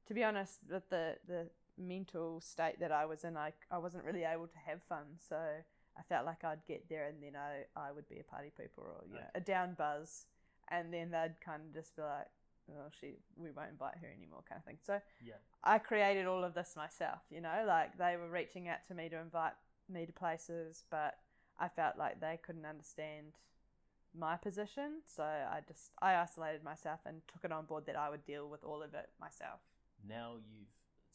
[0.06, 4.04] to be honest, with the the mental state that I was in, I I wasn't
[4.04, 5.04] really able to have fun.
[5.28, 8.52] So I felt like I'd get there and then I I would be a party
[8.58, 10.26] pooper or you know, a down buzz,
[10.68, 12.28] and then they'd kind of just be like,
[12.78, 14.78] oh, she, we won't invite her anymore, kind of thing.
[14.84, 15.34] So Yeah.
[15.64, 19.08] I created all of this myself, you know, like they were reaching out to me
[19.08, 19.52] to invite
[19.88, 21.18] me to places, but
[21.58, 23.34] I felt like they couldn't understand
[24.14, 25.02] my position.
[25.06, 28.48] So I just, I isolated myself and took it on board that I would deal
[28.48, 29.60] with all of it myself.
[30.06, 30.72] now you've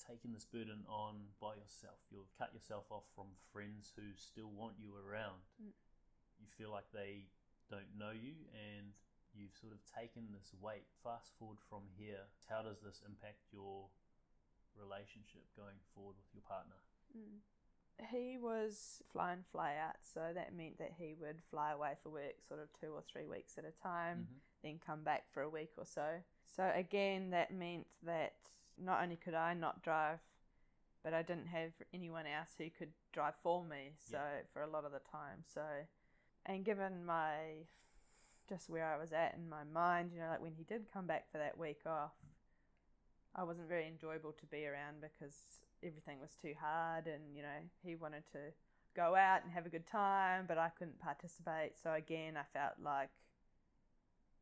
[0.07, 1.97] taken this burden on by yourself.
[2.11, 5.41] You've cut yourself off from friends who still want you around.
[5.61, 5.71] Mm.
[6.39, 7.25] You feel like they
[7.71, 8.93] don't know you and
[9.35, 10.87] you've sort of taken this weight.
[11.03, 13.87] Fast forward from here, how does this impact your
[14.79, 16.75] relationship going forward with your partner?
[18.11, 22.09] He was fly in, fly out, so that meant that he would fly away for
[22.09, 24.27] work sort of two or three weeks at a time.
[24.31, 24.41] Mhm.
[24.61, 26.23] then come back for a week or so.
[26.47, 28.33] So again, that meant that
[28.77, 30.19] not only could I not drive,
[31.03, 33.95] but I didn't have anyone else who could drive for me.
[33.99, 34.41] So Yeah.
[34.51, 35.85] for a lot of the time, so
[36.47, 37.67] and given my
[38.47, 41.07] just where I was at in my mind, you know, like when he did come
[41.07, 42.13] back for that week off,
[43.35, 45.35] I wasn't very enjoyable to be around because
[45.83, 48.53] everything was too hard, and you know he wanted to
[48.95, 51.73] go out and have a good time, but I couldn't participate.
[51.81, 53.09] So again, I felt like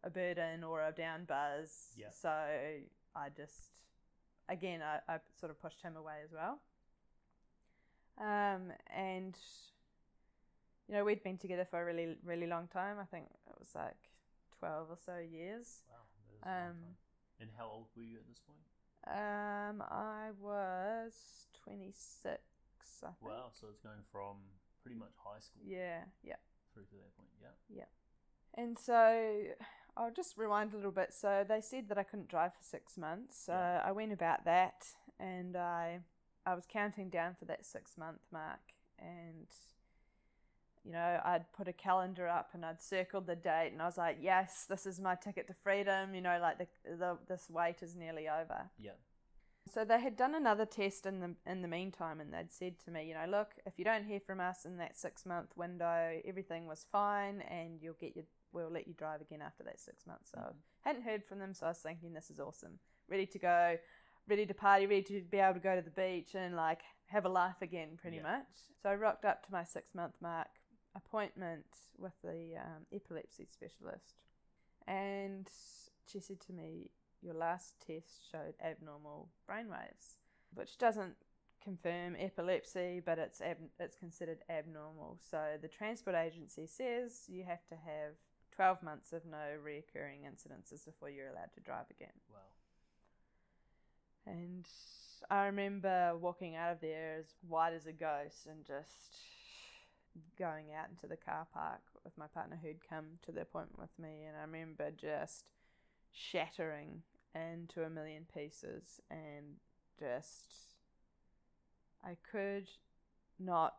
[0.03, 1.87] a burden or a down buzz.
[1.97, 2.07] Yeah.
[2.11, 3.71] So I just,
[4.47, 6.59] again, I, I sort of pushed him away as well.
[8.19, 9.35] Um, and,
[10.87, 12.97] you know, we'd been together for a really, really long time.
[12.99, 13.97] I think it was like
[14.59, 15.81] 12 or so years.
[15.89, 15.95] Wow.
[16.27, 16.77] that is a long Um.
[17.39, 18.59] And how old were you at this point?
[19.05, 21.13] Um, I was
[21.63, 22.39] 26,
[23.03, 23.15] I think.
[23.21, 23.49] Wow.
[23.53, 24.37] So it's going from
[24.81, 26.35] pretty much high school Yeah, yeah.
[26.73, 27.29] through to that point.
[27.41, 27.47] Yeah.
[27.69, 27.85] Yeah.
[28.55, 29.43] And so
[29.97, 31.13] I'll just rewind a little bit.
[31.13, 33.37] So they said that I couldn't drive for six months.
[33.45, 33.81] So Yeah.
[33.83, 34.85] I went about that
[35.19, 36.01] and I
[36.45, 38.59] I was counting down for that six month mark
[38.99, 39.47] and
[40.83, 43.97] you know, I'd put a calendar up and I'd circled the date and I was
[43.97, 47.81] like, Yes, this is my ticket to freedom, you know, like the, the this wait
[47.81, 48.69] is nearly over.
[48.77, 48.91] Yeah.
[49.73, 52.91] So they had done another test in the in the meantime, and they'd said to
[52.91, 56.19] me, you know, look, if you don't hear from us in that six month window,
[56.25, 60.05] everything was fine, and you'll get your we'll let you drive again after that six
[60.05, 60.31] months.
[60.31, 60.55] So Mhm.
[60.85, 63.79] I hadn't heard from them, so I was thinking this is awesome, ready to go,
[64.27, 67.25] ready to party, ready to be able to go to the beach and like have
[67.25, 68.23] a life again, pretty Yeah.
[68.23, 68.47] much.
[68.81, 70.49] So I rocked up to my six month mark
[70.95, 71.65] appointment
[71.97, 74.15] with the um, epilepsy specialist,
[74.87, 75.47] and
[76.11, 80.17] she said to me, your last test showed abnormal brainwaves,
[80.53, 81.15] which doesn't
[81.63, 85.17] confirm epilepsy, but it's ab- it's considered abnormal.
[85.29, 88.15] So the Transport Agency says you have to have
[88.55, 92.13] 12 months of no reoccurring incidences before you're allowed to drive again.
[92.29, 92.39] Wow.
[94.25, 94.67] And
[95.29, 99.17] I remember walking out of there as white as a ghost and just
[100.37, 103.97] going out into the car park with my partner who'd come to the appointment with
[103.99, 104.23] me.
[104.27, 105.45] And I remember just
[106.11, 107.01] shattering
[107.35, 109.57] into a million pieces and
[109.99, 110.75] just,
[112.03, 112.69] I could
[113.39, 113.75] not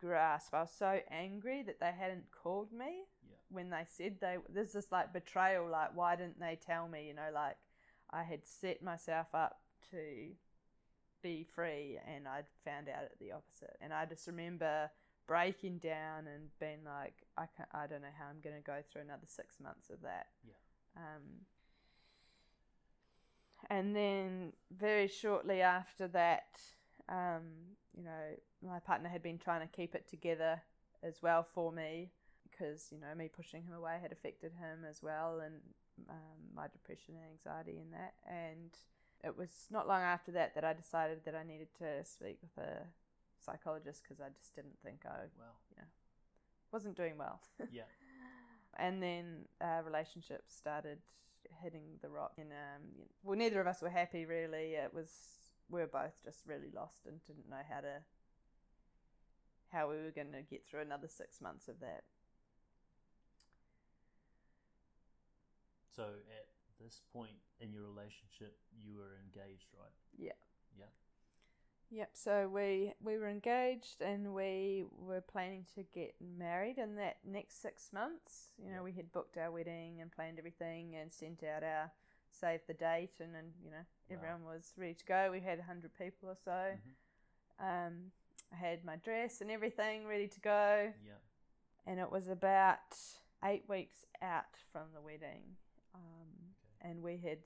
[0.00, 0.54] grasp.
[0.54, 3.36] I was so angry that they hadn't called me Yeah.
[3.50, 7.14] when they said they, there's this like betrayal, like, why didn't they tell me, you
[7.14, 7.56] know, like,
[8.10, 10.32] I had set myself up to
[11.22, 13.76] be free and I'd found out at the opposite.
[13.80, 14.90] And I just remember
[15.28, 18.78] breaking down and being like, I, can't, I don't know how I'm going to go
[18.90, 20.26] through another six months of that.
[20.44, 20.54] Yeah.
[20.96, 21.22] Um,
[23.70, 26.58] and then very shortly after that,
[27.08, 28.36] um, you know,
[28.66, 30.62] my partner had been trying to keep it together
[31.02, 32.10] as well for me
[32.50, 35.54] because, you know, me pushing him away had affected him as well and
[36.08, 36.16] um,
[36.54, 38.14] my depression and anxiety and that.
[38.26, 38.70] And
[39.22, 42.64] it was not long after that that I decided that I needed to speak with
[42.64, 42.84] a
[43.40, 45.84] psychologist because I just didn't think I Wow.
[46.72, 47.40] wasn't doing well.
[47.72, 47.84] Yeah.
[48.76, 50.98] and then our relationship started
[51.62, 52.32] hitting the rock.
[52.38, 52.82] And um,
[53.22, 54.74] well, neither of us were happy really.
[54.74, 55.10] It was
[55.70, 58.02] we were both just really lost and didn't know how to
[59.70, 62.04] how we were going to get through another six months of that.
[65.94, 66.46] So at
[66.80, 69.92] this point in your relationship, you were engaged, right?
[70.16, 70.32] Yeah.
[70.78, 70.86] Yeah.
[71.90, 72.10] Yep.
[72.12, 77.62] So we we were engaged and we were planning to get married in that next
[77.62, 78.50] six months.
[78.58, 78.82] You know, Yeah.
[78.82, 81.90] we had booked our wedding and planned everything and sent out our
[82.30, 83.78] save the date and and you know
[84.10, 84.16] Wow.
[84.16, 85.30] everyone was ready to go.
[85.30, 86.76] We had hundred people or so.
[86.78, 86.94] Mhm.
[87.58, 88.12] Um,
[88.52, 91.18] I had my dress and everything ready to go, Yeah.
[91.86, 92.96] and it was about
[93.44, 95.56] eight weeks out from the wedding,
[95.94, 96.90] um, Okay.
[96.90, 97.42] and we had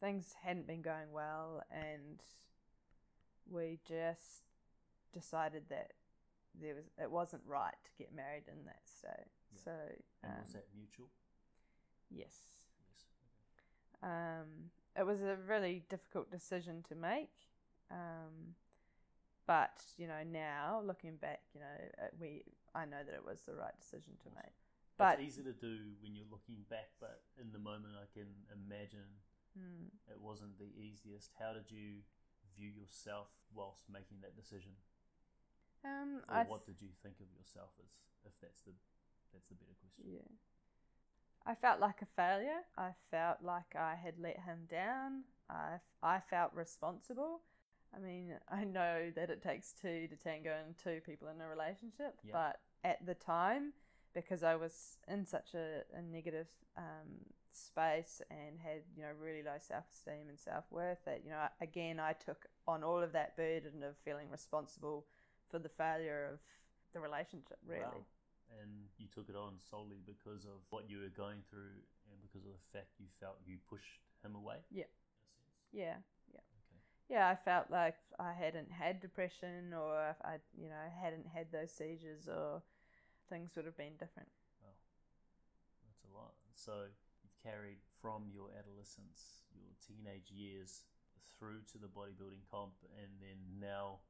[0.00, 2.22] things hadn't been going well, and
[3.50, 4.42] we just
[5.12, 5.92] decided that
[6.60, 9.30] there was it wasn't right to get married in that state.
[9.52, 9.60] Yeah.
[9.64, 9.70] So
[10.22, 11.06] And um, was that mutual?
[12.10, 12.34] yes,
[12.78, 13.04] Yes.
[14.02, 17.30] um, it was a really difficult decision to make.
[17.90, 18.54] Um,
[19.46, 22.42] but you know, now looking back, you know, uh, we
[22.74, 24.42] I know that it was the right decision to Awesome.
[24.42, 24.54] make.
[24.98, 28.28] But it's easy to do when you're looking back, but in the moment, I can
[28.52, 29.08] imagine
[29.58, 29.88] Hmm.
[30.10, 31.32] it wasn't the easiest.
[31.38, 32.02] How did you
[32.56, 34.72] view yourself whilst making that decision,
[35.84, 37.90] um, or I what did you think of yourself as,
[38.24, 38.72] if that's the
[39.32, 40.04] that's the better question?
[40.14, 40.30] yeah,
[41.46, 42.60] I felt like a failure.
[42.76, 45.24] I felt like I had let him down.
[45.48, 47.40] I, I felt responsible.
[47.94, 51.48] I mean, I know that it takes two to tango and two people in a
[51.48, 52.32] relationship, Yeah.
[52.32, 53.72] but at the time,
[54.14, 59.42] because I was in such a, a negative um, space and had you know really
[59.42, 63.12] low self esteem and self worth, that you know again I took on all of
[63.12, 65.06] that burden of feeling responsible
[65.50, 66.38] for the failure of
[66.92, 67.58] the relationship.
[67.66, 68.06] Really, Wow.
[68.60, 71.78] And you took it on solely because of what you were going through
[72.10, 74.56] and because of the fact you felt you pushed him away?
[74.72, 74.90] Yeah.
[74.90, 76.02] A yeah,
[76.34, 76.42] yeah.
[76.42, 76.80] Okay.
[77.08, 81.70] yeah, I felt like I hadn't had depression or I, you know, hadn't had those
[81.70, 82.62] seizures or
[83.28, 84.28] things would have been different.
[84.60, 84.74] Wow.
[86.60, 86.99] So you've
[87.42, 90.84] carried from your adolescence, your teenage years,
[91.38, 94.00] through to the bodybuilding comp, and then now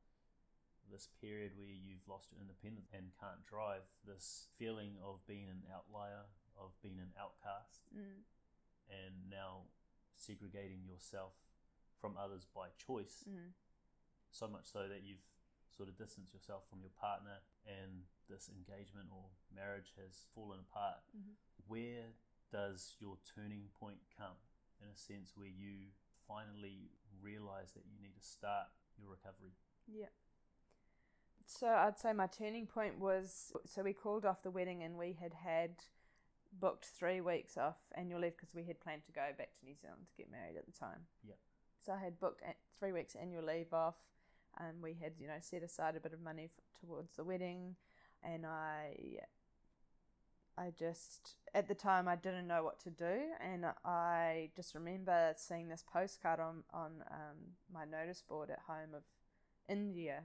[0.91, 5.63] this period where you've lost your independence and can't drive, this feeling of being an
[5.73, 6.27] outlier,
[6.59, 8.25] of being an outcast, Mm.
[8.91, 9.69] and now
[10.17, 11.35] segregating yourself
[12.01, 13.55] from others by choice, Mm.
[14.33, 15.23] so much so that you've
[15.71, 21.03] sort of distanced yourself from your partner and this engagement or marriage has fallen apart.
[21.15, 21.37] Mhm.
[21.69, 22.13] Where
[22.53, 24.37] does your turning point come
[24.83, 25.93] in a sense where you
[26.27, 26.91] finally
[27.23, 28.67] realize that you need to start
[28.99, 29.53] your recovery?
[29.87, 30.07] Yeah.
[31.47, 35.17] So I'd say my turning point was so we called off the wedding and we
[35.21, 35.71] had had
[36.53, 39.75] booked three weeks off annual leave because we had planned to go back to New
[39.75, 41.07] Zealand to get married at the time.
[41.27, 41.35] Yeah.
[41.85, 42.43] So I had booked
[42.79, 43.97] three weeks annual leave off,
[44.59, 47.77] and we had you know set aside a bit of money f- towards the wedding,
[48.23, 49.19] and I.
[50.59, 55.33] I just at the time I didn't know what to do, and I just remember
[55.37, 57.37] seeing this postcard on on um,
[57.73, 59.03] my notice board at home of
[59.69, 60.25] India.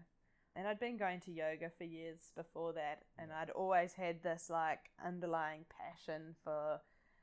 [0.57, 3.31] And I'd been going to yoga for years before that, and.
[3.35, 6.79] I'd always had this like underlying passion for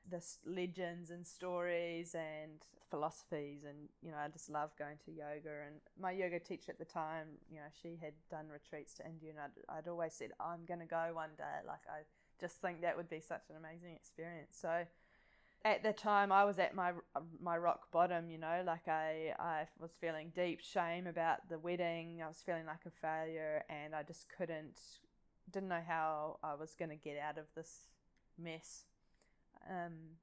[0.08, 2.60] this legends and stories and
[2.90, 5.64] philosophies, and you know, I just loved going to yoga.
[5.66, 9.30] And my yoga teacher at the time, you know, she had done retreats to India,
[9.30, 11.64] and I'd, I'd always said, I'm going to go one day.
[11.66, 12.02] Like, I
[12.42, 14.58] just think that would be such an amazing experience.
[14.60, 14.84] So,
[15.64, 16.92] at the time I was at my
[17.40, 22.20] my rock bottom, you know, like I I was feeling deep shame about the wedding.
[22.22, 24.78] I was feeling like a failure and I just couldn't
[25.50, 27.88] didn't know how I was going to get out of this
[28.38, 28.84] mess.
[29.70, 30.18] Um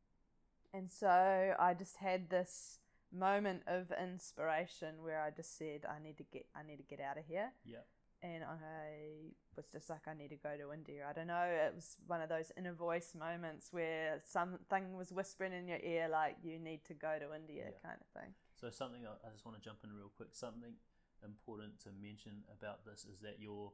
[0.73, 2.79] and so I just had this
[3.12, 6.99] moment of inspiration where I just said I need to get I need to get
[6.99, 7.79] out of here Yeah.
[8.21, 11.05] And I was just like, I need to go to India.
[11.10, 11.43] I don't know.
[11.43, 16.10] It was one of those inner voice moments where something was whispering in your ear,
[16.10, 17.79] like, you need to go to India, Yeah.
[17.89, 18.34] kind of thing.
[18.55, 20.36] So something I I just want to jump in real quick.
[20.36, 20.75] Something
[21.23, 23.71] important to mention about this is that you're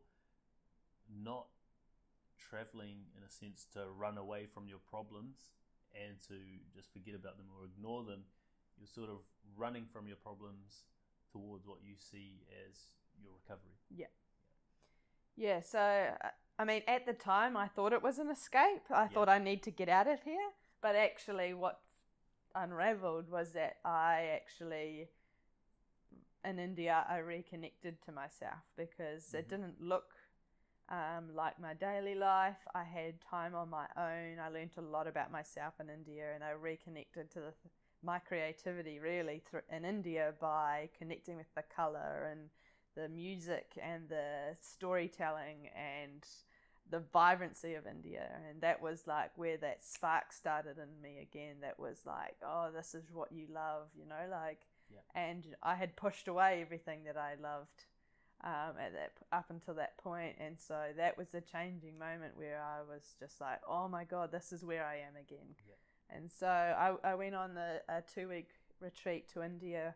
[1.10, 1.48] not
[2.38, 5.52] traveling in a sense to run away from your problems
[5.94, 6.36] and to
[6.76, 8.26] just forget about them or ignore them.
[8.78, 9.20] You're sort of
[9.56, 10.84] running from your problems
[11.32, 12.90] towards what you see as
[13.22, 13.78] your recovery.
[13.90, 14.08] Yeah,
[15.62, 18.84] so, uh, I mean, at the time, I thought it was an escape.
[18.90, 19.14] I Yeah.
[19.14, 20.52] thought I need to get out of here.
[20.82, 21.82] But actually, what
[22.56, 25.10] unraveled was that I actually,
[26.44, 29.50] in India, I reconnected to myself because it Mhm.
[29.50, 30.16] didn't look
[30.90, 32.68] um, like my daily life.
[32.76, 34.40] I had time on my own.
[34.40, 37.54] I learned a lot about myself in India and I reconnected to the,
[38.04, 42.50] my creativity really through, in India by connecting with the color and
[42.96, 46.26] the music and the storytelling and
[46.90, 48.28] the vibrancy of India.
[48.50, 51.56] And that was like where that spark started in me again.
[51.62, 54.62] That was like, oh, this is what you love, you know, like.
[54.92, 55.00] Yeah.
[55.20, 57.86] And I had pushed away everything that I loved
[58.44, 62.62] um, at that up until that point, and so that was a changing moment where
[62.62, 65.56] I was just like, oh my god, this is where I am again.
[65.68, 66.16] Yeah.
[66.16, 69.96] And so I, I went on the a two week retreat to India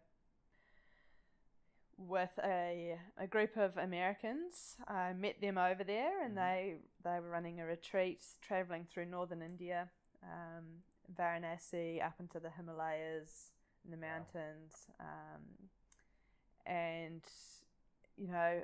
[1.99, 4.77] with a, a group of Americans.
[4.87, 6.35] I met them over there, and Mhm.
[6.37, 9.89] they they were running a retreat, traveling through northern India,
[10.23, 10.83] um,
[11.13, 13.51] Varanasi, up into the Himalayas,
[13.85, 14.07] in the Wow.
[14.07, 15.69] mountains, um,
[16.65, 17.21] and
[18.17, 18.61] you know,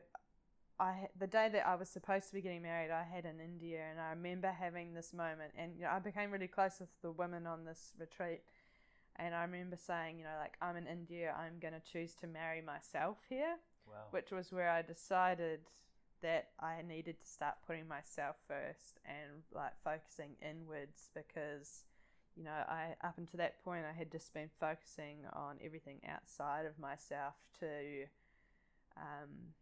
[0.79, 3.81] I the day that I was supposed to be getting married, I had in India,
[3.91, 7.11] and I remember having this moment, and you know, I became really close with the
[7.11, 8.41] women on this retreat.
[9.17, 12.27] And I remember saying, you know, like, I'm in India, I'm going to choose to
[12.27, 13.55] marry myself here,
[13.87, 14.07] Wow.
[14.11, 15.61] which was where I decided
[16.21, 21.83] that I needed to start putting myself first and like focusing inwards because,
[22.35, 26.65] you know, I up until that point I had just been focusing on everything outside
[26.65, 28.05] of myself to,
[28.97, 29.53] um,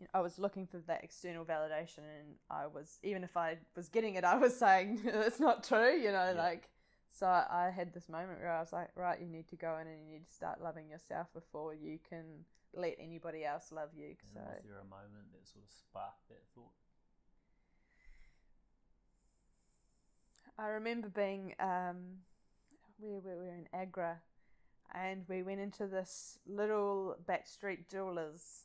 [0.00, 3.58] you know, I was looking for that external validation, and I was even if I
[3.76, 6.42] was getting it, I was saying it's not true, you know, Yeah.
[6.42, 6.68] like.
[7.10, 9.86] So I had this moment where I was like, right, you need to go in
[9.88, 12.44] and you need to start loving yourself before you can
[12.74, 14.06] let anybody else love you.
[14.06, 16.70] And So was there a moment that sort of sparked that thought?
[20.58, 22.18] I remember being, um,
[23.00, 24.18] we, we were in Agra
[24.94, 28.64] and we went into this little backstreet jewelers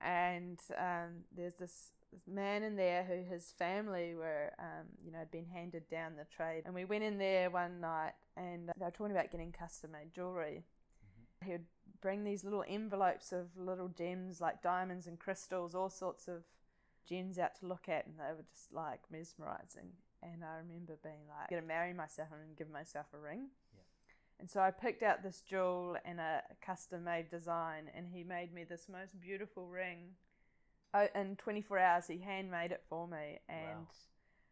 [0.00, 5.18] and um, there's this, this man in there who his family were um, you know
[5.18, 8.84] had been handed down the trade and we went in there one night and they
[8.84, 10.62] were talking about getting custom made jewelry
[11.44, 11.66] he would
[12.00, 16.44] bring these little envelopes of little gems like diamonds and crystals all sorts of
[17.08, 19.90] gems out to look at and they were just like mesmerizing
[20.32, 23.48] and I remember being like, I'm gonna marry myself and give myself a ring.
[23.74, 23.82] Yeah.
[24.40, 28.52] And so I picked out this jewel and a custom made design, and he made
[28.52, 30.16] me this most beautiful ring.
[31.14, 33.86] In 24 hours, he handmade it for me, and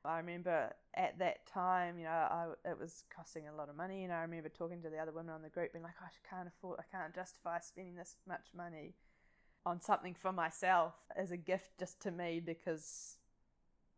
[0.04, 4.02] I remember at that time, you know, I, it was costing a lot of money,
[4.02, 6.48] and I remember talking to the other women on the group, being like, "I can't
[6.48, 8.94] afford, I can't justify spending this much money
[9.64, 13.18] on something for myself as a gift just to me because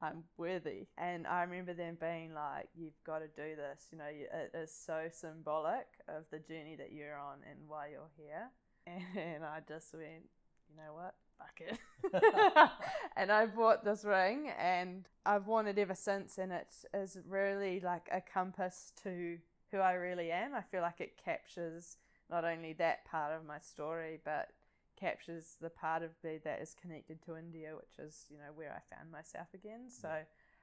[0.02, 3.88] I'm worthy." And I remember them being like, "You've got to do this.
[3.90, 8.12] You know, it is so symbolic of the journey that you're on and why you're
[8.18, 8.50] here."
[9.16, 10.28] And I just went,
[10.68, 11.14] "You know what?
[11.38, 11.78] Fuck it.
[13.16, 17.80] and I bought this ring and I've worn it ever since and it is really
[17.80, 19.38] like a compass to
[19.70, 20.54] who I really am.
[20.54, 21.96] I feel like it captures
[22.30, 24.50] not only that part of my story but
[24.98, 28.70] captures the part of me that is connected to India, which is, you know, where
[28.70, 29.90] I found myself again.
[29.90, 30.08] So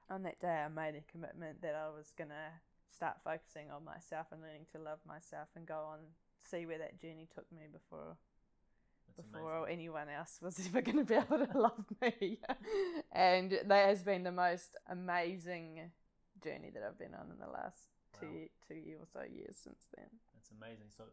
[0.10, 4.28] on that day I made a commitment that I was gonna start focusing on myself
[4.32, 6.00] and learning to love myself and go on
[6.44, 8.18] see where that journey took me before
[9.18, 9.74] That's before amazing.
[9.74, 12.40] anyone else was ever going to be able to love me.
[13.12, 15.92] and that has been the most amazing
[16.44, 17.78] journey that I've been on in the last
[18.20, 18.34] two Wow.
[18.34, 20.10] ye- two or so years since then.
[20.34, 20.90] That's amazing.
[20.96, 21.06] So,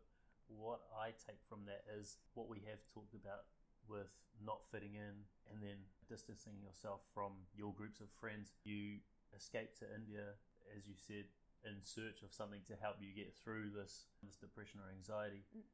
[0.49, 3.45] what I take from that is what we have talked about
[3.89, 4.09] with
[4.45, 5.77] not fitting in and then
[6.09, 8.53] distancing yourself from your groups of friends.
[8.65, 9.01] You
[9.37, 10.37] escape to India,
[10.77, 11.29] as you said,
[11.69, 15.45] in search of something to help you get through this this depression or anxiety.
[15.53, 15.69] Mm.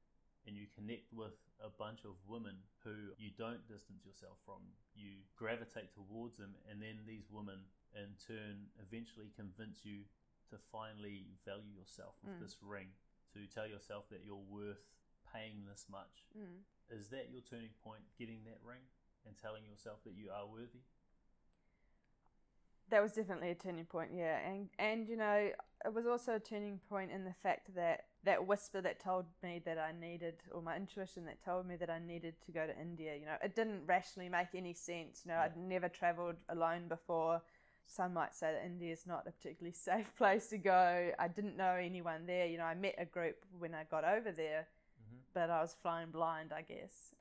[0.46, 4.60] And you connect with a bunch of women who you don't distance yourself from.
[4.94, 7.64] You gravitate towards them, and then these women,
[7.96, 10.04] in turn, eventually convince you
[10.50, 12.40] to finally value yourself with Mm.
[12.40, 12.92] this ring,
[13.32, 14.84] to tell yourself that you're worth
[15.32, 16.26] paying this much.
[16.36, 16.62] Mm.
[16.90, 18.84] Is that your turning point, getting that ring
[19.24, 20.84] and telling yourself that you are worthy?
[22.90, 24.38] That was definitely a turning point, yeah.
[24.46, 25.50] And and you know,
[25.84, 29.60] it was also a turning point in the fact that that whisper that told me
[29.64, 32.78] that I needed, or my intuition that told me that I needed to go to
[32.78, 33.16] India.
[33.16, 35.22] You know, it didn't rationally make any sense.
[35.24, 37.42] You know, I'd never travelled alone before.
[37.86, 41.10] Some might say that India is not a particularly safe place to go.
[41.18, 42.46] I didn't know anyone there.
[42.46, 44.68] You know, I met a group when I got over there,
[45.04, 45.18] Mm-hmm.
[45.34, 47.14] but I was flying blind, I guess.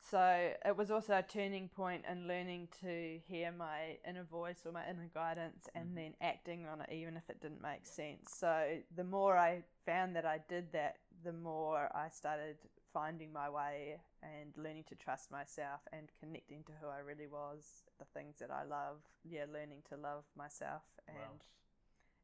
[0.00, 4.72] So it was also a turning point in learning to hear my inner voice or
[4.72, 5.94] my inner guidance and Mhm.
[5.94, 8.32] then acting on it, even if it didn't make sense.
[8.34, 12.56] So the more I found that I did that, the more I started
[12.92, 17.84] finding my way and learning to trust myself and connecting to who I really was,
[17.98, 19.02] the things that I love.
[19.22, 21.40] Yeah, learning to love myself and Wow.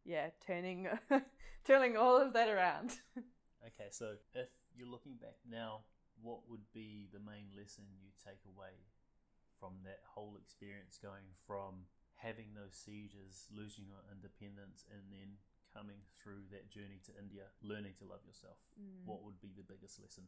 [0.04, 0.88] yeah, turning
[1.64, 3.00] turning all of that around.
[3.66, 5.84] Okay, so if you're looking back now,
[6.22, 8.88] what would be the main lesson you take away
[9.58, 15.36] from that whole experience going from having those seizures, losing your independence, and then
[15.72, 18.56] coming through that journey to India, learning to love yourself?
[18.80, 19.04] Mm.
[19.04, 20.24] What would be the biggest lesson?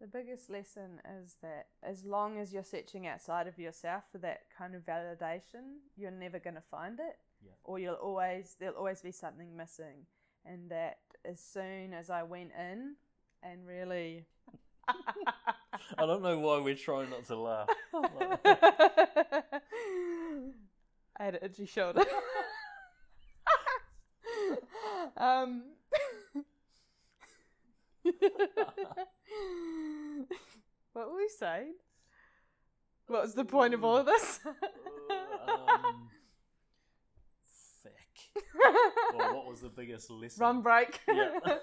[0.00, 4.44] The biggest lesson is that as long as you're searching outside of yourself for that
[4.56, 7.18] kind of validation, you're never going to find it.
[7.44, 7.52] Yeah.
[7.64, 10.06] Or you'll always there'll always be something missing.
[10.44, 12.96] And that as soon as I went in
[13.42, 14.26] and really
[15.98, 17.68] I don't know why we're trying not to laugh.
[21.18, 22.00] I had an itchy shoulder.
[25.16, 25.62] um,
[30.92, 31.74] what were we saying?
[33.06, 34.40] What was the point of all of this?
[34.46, 34.54] um,
[35.46, 35.94] feck.
[39.16, 40.40] Well, what was the biggest lesson?
[40.40, 41.00] Run break.
[41.08, 41.30] Yeah.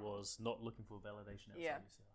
[0.00, 1.78] was not looking for validation outside Yeah.
[1.78, 2.06] yourself.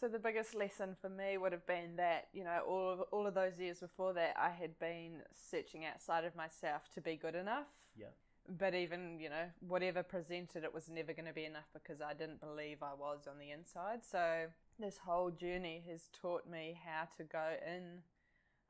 [0.00, 3.26] So the biggest lesson for me would have been that you know all of, all
[3.26, 7.34] of those years before that I had been searching outside of myself to be good
[7.34, 7.66] enough.
[7.96, 8.06] Yeah.
[8.48, 12.14] But even you know whatever presented, it was never going to be enough because I
[12.14, 14.04] didn't believe I was on the inside.
[14.08, 14.46] So
[14.78, 18.02] this whole journey has taught me how to go in,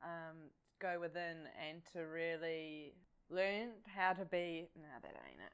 [0.03, 0.49] um,
[0.79, 2.93] go within, and to really
[3.29, 4.67] learn how to be.
[4.75, 5.53] No, that ain't it.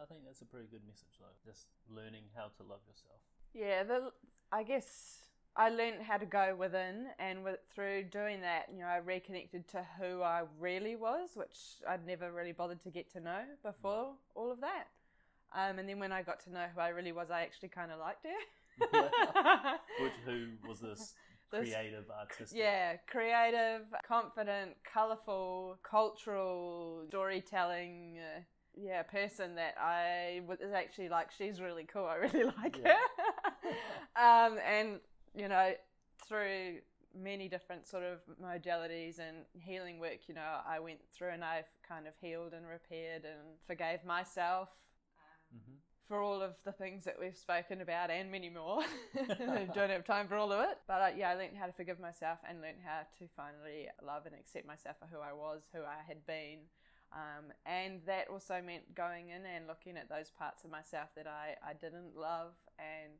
[0.00, 1.50] I think that's a pretty good message, though.
[1.50, 3.20] Just learning how to love yourself.
[3.54, 4.10] Yeah, the,
[4.50, 5.18] I guess
[5.56, 9.68] I learned how to go within, and with, through doing that, you know, I reconnected
[9.68, 11.56] to who I really was, which
[11.88, 14.88] I'd never really bothered to get to know before all of that.
[15.56, 17.92] Um, and then when I got to know who I really was, I actually kind
[17.92, 18.30] of liked her.
[20.00, 21.14] Which who was This-
[21.50, 22.58] creative, artistic?
[22.58, 28.18] Yeah, creative, confident, colourful, cultural, storytelling.
[28.18, 28.40] Uh,
[28.76, 32.06] yeah, person that I was actually like, she's really cool.
[32.06, 32.94] I really like Yeah.
[34.16, 34.46] her.
[34.52, 35.00] um, and
[35.36, 35.72] you know,
[36.28, 36.78] through
[37.16, 40.28] many different sort of modalities and healing work.
[40.28, 44.68] You know, I went through and I've kind of healed and repaired and forgave myself.
[46.08, 48.82] For all of the things that we've spoken about and many more.
[49.74, 50.78] Don't have time for all of it.
[50.86, 54.26] But uh, yeah, I learned how to forgive myself and learned how to finally love
[54.26, 56.60] and accept myself for who I was, who I had been.
[57.12, 61.26] Um, and that also meant going in and looking at those parts of myself that
[61.26, 63.12] I, I didn't love and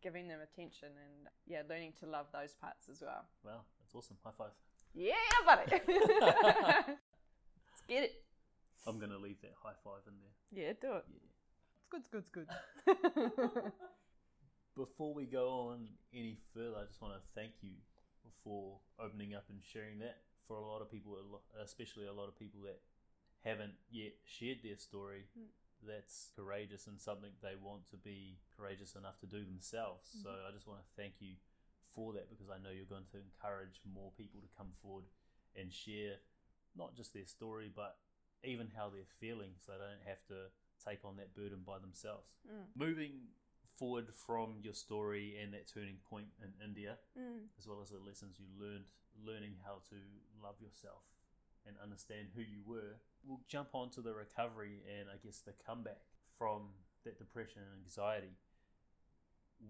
[0.00, 3.24] giving them attention and yeah, learning to love those parts as well.
[3.44, 4.16] Wow, that's awesome.
[4.22, 4.52] High five.
[4.94, 5.14] Yeah,
[5.44, 5.80] buddy.
[5.88, 8.22] Let's get it.
[8.86, 10.66] I'm going to leave that high five in there.
[10.66, 11.04] Yeah, do it.
[11.12, 11.18] Yeah.
[11.96, 12.48] It's good, it's good,
[12.84, 13.72] good.
[14.76, 17.70] Before we go on any further, I just want to thank you
[18.42, 20.18] for opening up and sharing that.
[20.48, 21.16] For a lot of people,
[21.62, 22.80] especially a lot of people that
[23.44, 25.48] haven't yet shared their story, Mm.
[25.86, 30.08] that's courageous and something they want to be courageous enough to do themselves.
[30.22, 30.46] So Mhm.
[30.48, 31.36] I just want to thank you
[31.94, 35.04] for that because I know you're going to encourage more people to come forward
[35.54, 36.18] and share
[36.74, 37.98] not just their story, but
[38.42, 40.50] even how they're feeling so they don't have to
[40.86, 42.28] take on that burden by themselves.
[42.46, 42.66] Mm.
[42.76, 43.12] Moving
[43.76, 47.48] forward from your story and that turning point in India, Mm.
[47.58, 48.84] as well as the lessons you learned,
[49.24, 49.96] learning how to
[50.42, 51.02] love yourself
[51.66, 55.52] and understand who you were, we'll jump on to the recovery and I guess the
[55.52, 56.02] comeback
[56.38, 56.74] from
[57.04, 58.36] that depression and anxiety.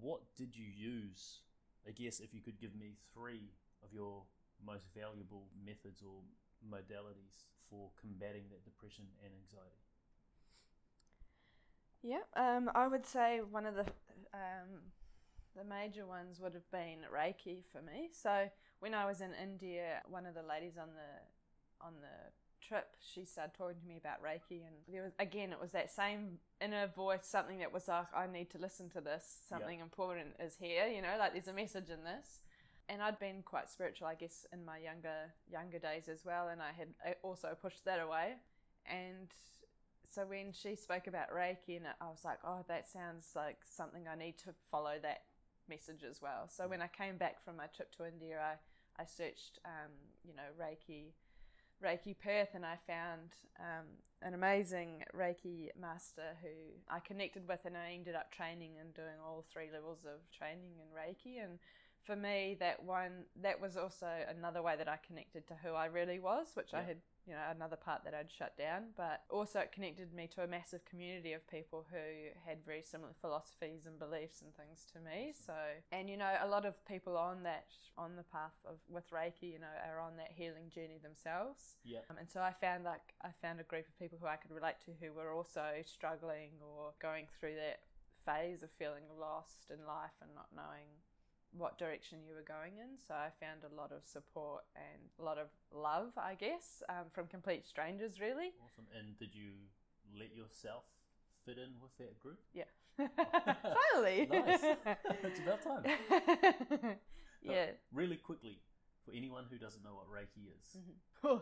[0.00, 1.40] What did you use?
[1.86, 3.52] I guess if you could give me three
[3.82, 4.24] of your
[4.64, 6.22] most valuable methods or
[6.66, 9.82] modalities for combating that depression and anxiety.
[12.04, 13.86] Yeah, um, I would say one of the
[14.34, 14.92] um,
[15.56, 18.10] the major ones would have been Reiki for me.
[18.12, 18.50] So
[18.80, 22.30] when I was in India, one of the ladies on the on the
[22.60, 25.90] trip, she started talking to me about Reiki, and there was again, it was that
[25.90, 29.24] same inner voice, something that was like, I need to listen to this.
[29.48, 30.86] Something important is here.
[30.86, 32.40] You know, like there's a message in this.
[32.86, 36.60] And I'd been quite spiritual, I guess, in my younger younger days as well, and
[36.60, 38.34] I had also pushed that away.
[38.84, 39.28] And
[40.14, 44.04] so when she spoke about Reiki, and I was like, oh, that sounds like something
[44.06, 45.22] I need to follow that
[45.68, 46.48] message as well.
[46.48, 49.90] So when I came back from my trip to India, I, I searched, um,
[50.24, 51.12] you know, Reiki,
[51.82, 53.86] Reiki Perth, and I found um,
[54.22, 59.18] an amazing Reiki master who I connected with, and I ended up training and doing
[59.24, 61.42] all three levels of training in Reiki.
[61.42, 61.58] And
[62.04, 65.86] for me, that one, that was also another way that I connected to who I
[65.86, 69.60] really was, which I had you know another part that I'd shut down, but also
[69.60, 73.98] it connected me to a massive community of people who had very similar philosophies and
[73.98, 75.32] beliefs and things to me.
[75.32, 75.54] So,
[75.92, 77.64] and you know, a lot of people on that
[77.96, 81.76] on the path of with Reiki, you know, are on that healing journey themselves.
[81.84, 82.04] Yeah.
[82.10, 84.52] Um, and so I found like I found a group of people who I could
[84.52, 87.80] relate to who were also struggling or going through that
[88.26, 90.88] phase of feeling lost in life and not knowing
[91.56, 92.98] what direction you were going in.
[93.06, 97.06] So I found a lot of support and a lot of love, I guess, um,
[97.12, 98.52] from complete strangers, really.
[98.64, 98.86] Awesome.
[98.98, 99.50] And did you
[100.18, 100.84] let yourself
[101.46, 102.38] fit in with that group?
[102.52, 102.64] Yeah.
[103.92, 104.28] Finally.
[104.30, 104.60] Nice.
[105.22, 105.82] it's about time.
[106.08, 106.98] But
[107.42, 107.66] yeah.
[107.92, 108.58] Really quickly,
[109.04, 110.76] for anyone who doesn't know what Reiki is,
[111.24, 111.38] Mm-hmm.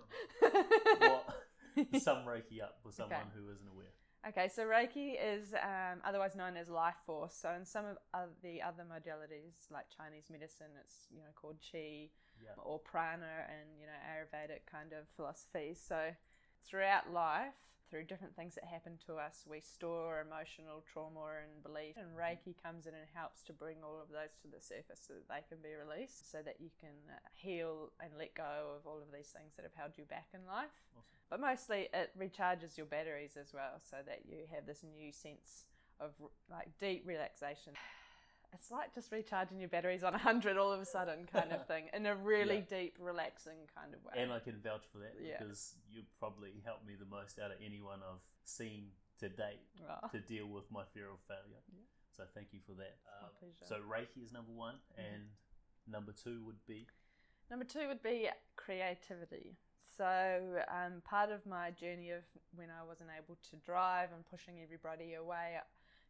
[1.08, 3.28] what sum Reiki up for someone Okay.
[3.34, 3.92] who isn't aware?
[4.28, 7.34] Okay, so Reiki is um, otherwise known as life force.
[7.34, 12.10] So in some of the other modalities, like Chinese medicine, it's you know called Qi
[12.42, 12.50] Yeah.
[12.56, 15.80] or Prana, and you know Ayurvedic kind of philosophies.
[15.84, 16.14] So
[16.64, 17.54] throughout life,
[17.92, 22.56] through different things that happen to us, we store emotional trauma and belief, and Reiki
[22.56, 25.44] comes in and helps to bring all of those to the surface so that they
[25.44, 29.12] can be released, so that you can uh, heal and let go of all of
[29.12, 30.72] these things that have held you back in life.
[30.96, 31.20] Awesome.
[31.28, 35.68] But mostly it recharges your batteries as well, so that you have this new sense
[36.00, 36.16] of
[36.48, 37.76] like deep relaxation.
[38.52, 41.88] It's like just recharging your batteries on 100 all of a sudden, kind of thing,
[41.94, 42.78] in a really Yeah.
[42.78, 44.12] deep, relaxing kind of way.
[44.16, 45.38] And I can vouch for that Yeah.
[45.38, 48.90] because you probably helped me the most out of anyone I've seen
[49.20, 51.62] to date Oh, to deal with my fear of failure.
[51.72, 51.80] Yeah.
[52.10, 52.98] So thank you for that.
[53.22, 53.64] my pleasure.
[53.64, 54.98] so Reiki is number one, Mhm.
[55.14, 55.30] and
[55.86, 56.86] number two would be
[57.50, 59.56] Number two would be creativity.
[59.96, 62.24] So, um, part of my journey of
[62.54, 65.60] when I wasn't able to drive and pushing everybody away,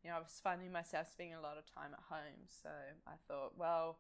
[0.03, 2.46] you know, I was finding myself spending a lot of time at home.
[2.62, 2.70] So,
[3.07, 3.98] I thought, well,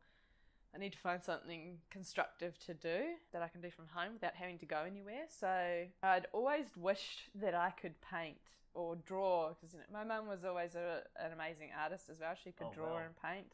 [0.74, 4.34] I need to find something constructive to do that I can do from home without
[4.34, 5.24] having to go anywhere.
[5.28, 8.38] So, I'd always wished that I could paint
[8.74, 12.34] or draw because you know, my mum was always a, an amazing artist as well.
[12.42, 13.02] She could Oh, draw wow.
[13.04, 13.52] and paint.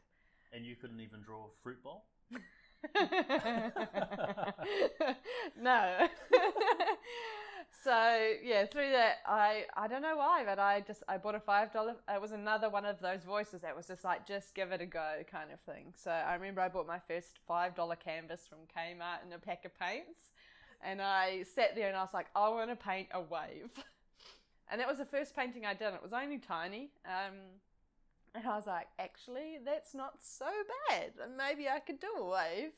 [0.53, 2.05] and you couldn't even draw a fruit bowl.
[5.61, 6.07] no.
[7.83, 11.39] so yeah, through that, I I don't know why, but I just I bought a
[11.39, 11.95] five dollar.
[12.13, 14.85] It was another one of those voices that was just like just give it a
[14.85, 15.93] go kind of thing.
[15.95, 19.65] So I remember I bought my first five dollar canvas from Kmart and a pack
[19.65, 20.31] of paints,
[20.81, 23.69] and I sat there and I was like, I want to paint a wave,
[24.71, 25.93] and that was the first painting I did.
[25.93, 26.91] It was only tiny.
[27.05, 27.35] Um,
[28.35, 30.45] and I was like, actually, that's not so
[30.89, 31.13] bad.
[31.35, 32.71] Maybe I could do a wave.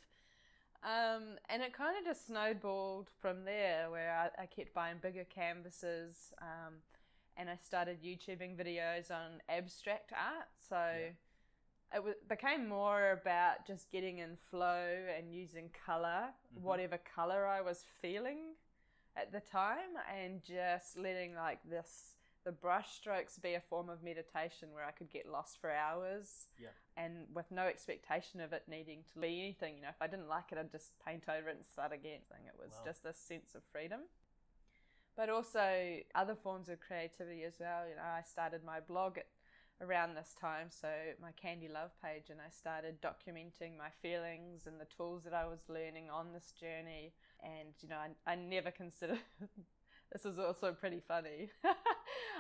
[0.83, 5.25] Um, and it kind of just snowballed from there, where I, I kept buying bigger
[5.25, 6.75] canvases, um,
[7.37, 10.47] and I started YouTubing videos on abstract art.
[10.67, 11.11] So Yeah.
[11.93, 16.61] it w- became more about just getting in flow and using color, Mhm.
[16.63, 18.55] whatever color I was feeling
[19.15, 24.03] at the time, and just letting like this the brush strokes be a form of
[24.03, 26.69] meditation where I could get lost for hours Yeah.
[26.97, 29.75] and with no expectation of it needing to be anything.
[29.75, 32.21] You know, if I didn't like it, I'd just paint over it and start again.
[32.47, 32.85] It was Wow.
[32.85, 34.01] just this sense of freedom.
[35.15, 37.87] But also other forms of creativity as well.
[37.87, 39.27] You know, I started my blog at
[39.81, 40.87] around this time, so
[41.19, 45.47] my Candy Love page, and I started documenting my feelings and the tools that I
[45.47, 47.13] was learning on this journey.
[47.43, 49.19] And you know, I, I never considered
[50.11, 51.49] this is also pretty funny.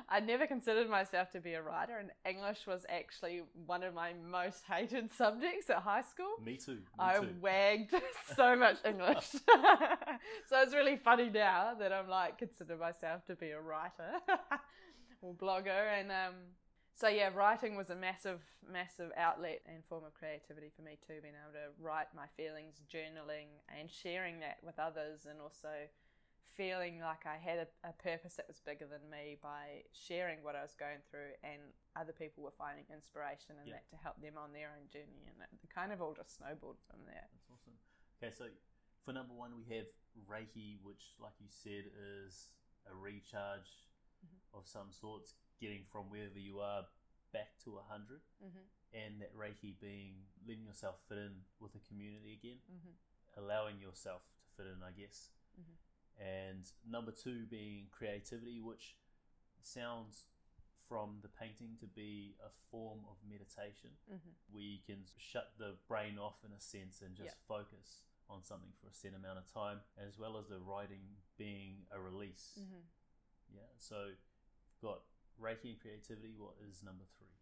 [0.09, 4.13] I never considered myself to be a writer, and English was actually one of my
[4.29, 6.33] most hated subjects at high school.
[6.43, 6.73] Me too.
[6.73, 7.29] Me I too.
[7.41, 7.93] wagged
[8.35, 9.25] so much English.
[9.31, 14.19] so it's really funny now that I'm like consider myself to be a writer
[15.21, 16.35] or blogger and um
[16.93, 18.41] so yeah, writing was a massive,
[18.71, 22.83] massive outlet and form of creativity for me too, being able to write my feelings,
[22.93, 25.89] journaling and sharing that with others and also
[26.57, 30.55] feeling like I had a, a purpose that was bigger than me by sharing what
[30.55, 31.61] I was going through and
[31.95, 33.79] other people were finding inspiration in Yeah.
[33.79, 36.77] that to help them on their own journey and it kind of all just snowballed
[36.89, 37.27] from there.
[37.31, 37.77] That's awesome.
[38.21, 38.45] Okay, so
[39.03, 39.87] for number one, we have
[40.29, 41.89] Reiki, which, like you said,
[42.25, 42.49] is
[42.89, 43.87] a recharge
[44.21, 44.53] Mm-hmm.
[44.61, 46.85] of some sorts, getting from wherever you are
[47.33, 48.21] back to 100.
[48.37, 48.65] Mm-hmm.
[48.93, 52.93] And that Reiki being letting yourself fit in with the community again, Mm-hmm.
[53.41, 55.33] allowing yourself to fit in, I guess.
[56.21, 58.95] And number two being creativity, which
[59.63, 60.27] sounds
[60.87, 64.33] from the painting to be a form of meditation Mm-hmm.
[64.51, 68.69] where you can shut the brain off in a sense and just focus on something
[68.79, 71.01] for a set amount of time, as well as the writing
[71.37, 72.59] being a release.
[72.59, 72.83] Mm-hmm.
[73.55, 74.15] Yeah, so
[74.81, 75.01] got
[75.41, 76.35] Reiki and creativity.
[76.37, 77.33] What is number three?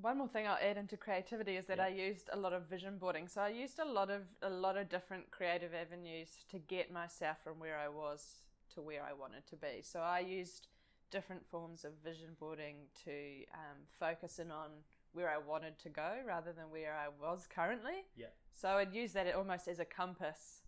[0.00, 1.84] One more thing I'll add into creativity is that Yeah.
[1.84, 3.28] I used a lot of vision boarding.
[3.28, 7.42] So I used a lot of a lot of different creative avenues to get myself
[7.42, 8.42] from where I was
[8.74, 9.82] to where I wanted to be.
[9.82, 10.68] So I used
[11.10, 14.70] different forms of vision boarding to um, focus in on
[15.12, 18.04] where I wanted to go rather than where I was currently.
[18.16, 18.26] Yeah.
[18.52, 20.62] So I'd use that almost as a compass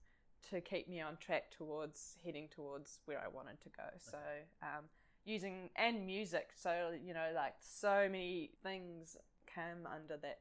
[0.50, 3.84] to keep me on track towards heading towards where I wanted to go.
[3.98, 4.18] So
[4.62, 4.84] um,
[5.28, 6.50] using and music.
[6.54, 9.16] So you know, like so many things
[9.52, 10.38] came under that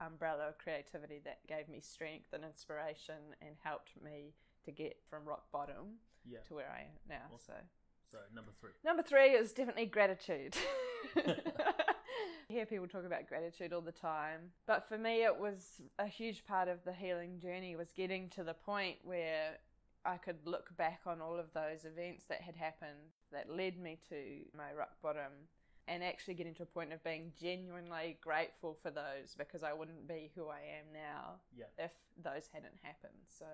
[0.00, 5.24] umbrella of creativity that gave me strength and inspiration and helped me to get from
[5.24, 6.38] rock bottom Yeah.
[6.48, 7.26] to where I am now.
[7.32, 7.54] Awesome.
[8.10, 8.70] So So number three.
[8.84, 10.56] number three is definitely gratitude.
[11.16, 11.34] I
[12.48, 16.44] hear people talk about gratitude all the time, but for me, it was a huge
[16.44, 17.76] part of the healing journey.
[17.76, 19.58] Was getting to the point where
[20.04, 23.98] I could look back on all of those events that had happened that led me
[24.10, 25.32] to my rock bottom,
[25.86, 30.08] and actually getting to a point of being genuinely grateful for those because I wouldn't
[30.08, 31.66] be who I am now Yeah.
[31.78, 33.20] if those hadn't happened.
[33.28, 33.46] So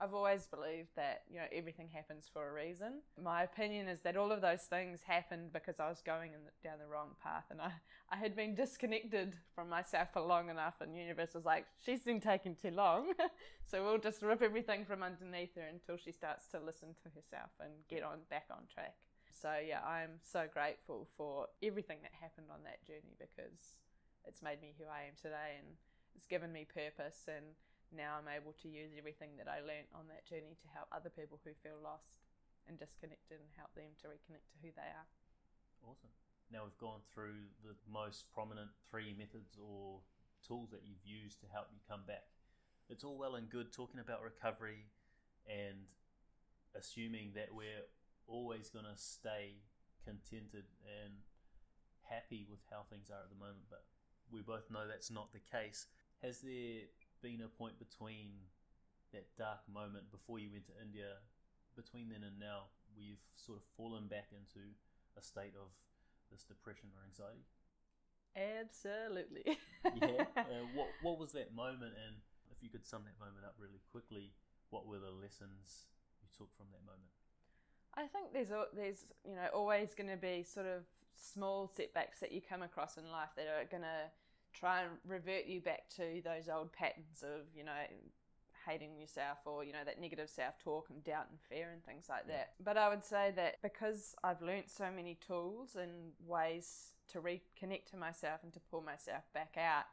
[0.00, 3.00] I've always believed that, you know, everything happens for a reason.
[3.22, 6.68] My opinion is that all of those things happened because I was going in the,
[6.68, 7.70] down the wrong path and I,
[8.10, 12.02] I had been disconnected from myself for long enough and the universe was like, she's
[12.02, 13.12] been taking too long.
[13.64, 17.50] so we'll just rip everything from underneath her until she starts to listen to herself
[17.60, 18.96] and get on back on track.
[19.30, 23.78] So yeah, I'm so grateful for everything that happened on that journey because
[24.26, 25.76] it's made me who I am today and
[26.16, 27.44] it's given me purpose and
[27.92, 31.10] now I'm able to use everything that I learnt on that journey to help other
[31.10, 32.14] people who feel lost
[32.64, 35.08] and disconnected and help them to reconnect to who they are.
[35.84, 36.12] Awesome.
[36.48, 40.00] Now we've gone through the most prominent three methods or
[40.40, 42.28] tools that you've used to help you come back.
[42.88, 44.88] It's all well and good talking about recovery
[45.48, 45.88] and
[46.76, 47.88] assuming that we're
[48.26, 49.60] always going to stay
[50.04, 51.24] contented and
[52.08, 53.84] happy with how things are at the moment, but
[54.30, 55.86] we both know that's not the case.
[56.22, 56.88] Has there
[57.24, 58.52] been a point between
[59.16, 61.24] that dark moment before you went to India,
[61.72, 64.60] between then and now, where you've sort of fallen back into
[65.16, 65.72] a state of
[66.28, 67.48] this depression or anxiety?
[68.36, 69.56] Absolutely.
[69.84, 70.24] Yeah.
[70.36, 72.16] uh, what What was that moment, and
[72.50, 74.32] if you could sum that moment up really quickly,
[74.70, 77.12] what were the lessons you took from that moment?
[77.94, 80.82] I think there's there's you know always going to be sort of
[81.14, 84.10] small setbacks that you come across in life that are going to
[84.58, 87.72] try and revert you back to those old patterns of you know
[88.66, 92.26] hating yourself or you know that negative self-talk and doubt and fear and things like
[92.26, 97.20] that but i would say that because i've learnt so many tools and ways to
[97.20, 99.84] reconnect to myself and to pull myself back out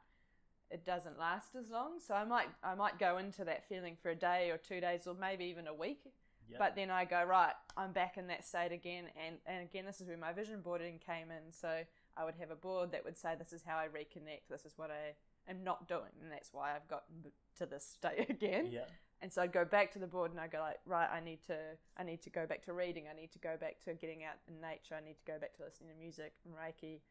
[0.70, 4.10] it doesn't last as long so i might i might go into that feeling for
[4.12, 6.04] a day or two days or maybe even a week
[6.50, 6.58] Yeah.
[6.60, 9.06] but then I go, right, I'm back in that state again.
[9.26, 11.52] And, and again, this is where my vision boarding came in.
[11.54, 11.84] So
[12.18, 14.50] I would have a board that would say, this is how I reconnect.
[14.50, 15.16] This is what I
[15.50, 16.12] am not doing.
[16.22, 18.70] And that's why I've gotten to this state again.
[18.72, 18.86] yeah.
[19.22, 21.46] And so I'd go back to the board and I'd go like, right, I need
[21.46, 21.58] to,
[21.96, 23.06] I need to go back to reading.
[23.06, 24.98] I need to go back to getting out in nature.
[24.98, 27.02] I need to go back to listening to music and Reiki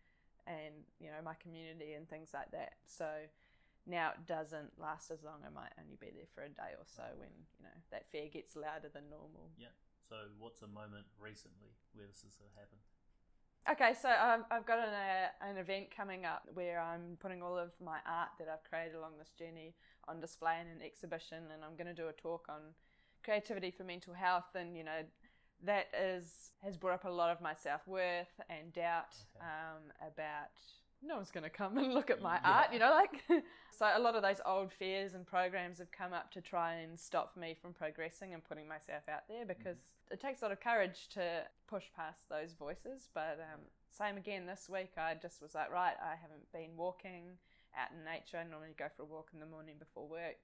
[0.46, 2.82] and, you know, my community and things like that.
[2.84, 3.07] So
[3.86, 5.46] now it doesn't last as long.
[5.46, 8.26] I might only be there for a day or so when, you know, that fear
[8.26, 9.55] gets louder than normal.
[9.57, 9.70] Yeah.
[10.03, 12.82] So, what's a moment recently where this has happened?
[13.68, 17.58] Okay, so um, I've got an, uh, an event coming up where I'm putting all
[17.58, 19.74] of my art that I've created along this journey
[20.08, 22.61] on display in an exhibition, and I'm going to do a talk on
[23.22, 25.02] creativity for mental health, and you know
[25.62, 29.44] that is has brought up a lot of my self worth and doubt Okay.
[29.44, 30.56] um, about
[31.03, 32.51] no one's going to come and look at my Yeah.
[32.51, 33.22] art, you know, like
[33.70, 36.98] so a lot of those old fears and programs have come up to try and
[36.98, 39.78] stop me from progressing and putting myself out there because
[40.11, 43.09] it takes a lot of courage to push past those voices.
[43.14, 47.38] But um, same again this week, I just was like, right, I haven't been walking
[47.78, 48.38] out in nature.
[48.38, 50.36] I normally go for a walk in the morning before work.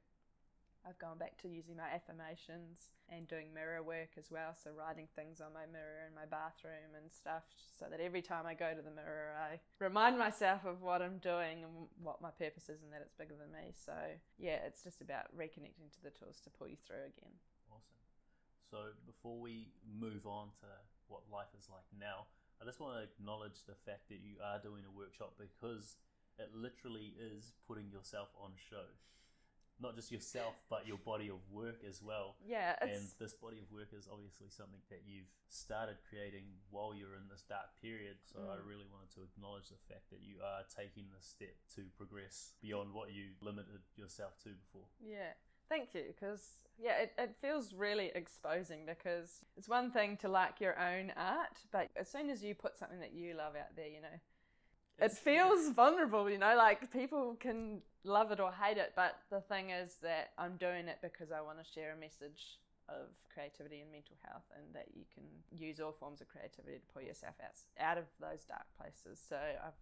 [0.87, 4.55] I've gone back to using my affirmations and doing mirror work as well.
[4.55, 7.43] So writing things on my mirror in my bathroom and stuff,
[7.75, 11.19] so that every time I go to the mirror, I remind myself of what I'm
[11.19, 13.75] doing and what my purpose is, and that it's bigger than me.
[13.75, 13.95] So
[14.39, 17.35] yeah, it's just about reconnecting to the tools to pull you through again.
[17.67, 17.99] Awesome.
[18.71, 20.71] So before we move on to
[21.11, 22.31] what life is like now,
[22.63, 25.99] I just want to acknowledge the fact that you are doing a workshop because
[26.39, 28.87] it literally is putting yourself on show.
[29.79, 32.37] Not just yourself, but your body of work as well.
[32.47, 37.15] Yeah, And this body of work is obviously something that you've started creating while you're
[37.15, 38.17] in this dark period.
[38.25, 38.67] So I Mm.
[38.67, 42.95] really wanted to acknowledge the fact that you are taking this step to progress beyond
[42.95, 44.87] what you limited yourself to before.
[44.99, 45.35] Yeah,
[45.69, 46.05] thank you.
[46.09, 51.13] Because yeah, it, it feels really exposing because it's one thing to like your own
[51.17, 54.09] art, but as soon as you put something that you love out there, you know,
[54.99, 56.31] it It's- feels vulnerable.
[56.31, 60.31] You know, like people can love it or hate it, but the thing is that
[60.39, 64.45] I'm doing it because I want to share a message of creativity and mental health,
[64.55, 68.05] and that you can use all forms of creativity to pull yourself out out of
[68.21, 69.21] those dark places.
[69.29, 69.77] So I've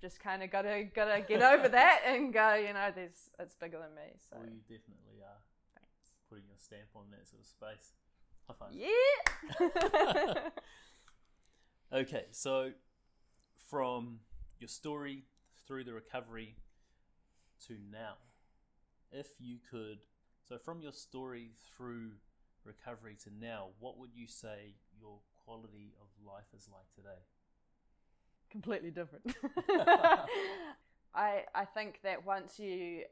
[0.00, 2.54] just kind of got to got to get over that and go.
[2.54, 4.14] You know, there's it's bigger than me.
[4.30, 4.36] So.
[4.38, 5.42] Well, you definitely are
[5.74, 6.14] Thanks.
[6.30, 7.92] putting your stamp on that sort of space.
[8.72, 10.50] Yeah.
[11.92, 12.72] Okay, so
[13.70, 14.18] from
[14.58, 15.24] your story
[15.66, 16.56] through the recovery
[17.66, 18.14] to now,
[19.12, 19.98] if you could,
[20.48, 22.12] so from your story through
[22.64, 27.22] recovery to now, what would you say your quality of life is like today?
[28.50, 29.26] Completely different.
[31.14, 33.04] I I think that once you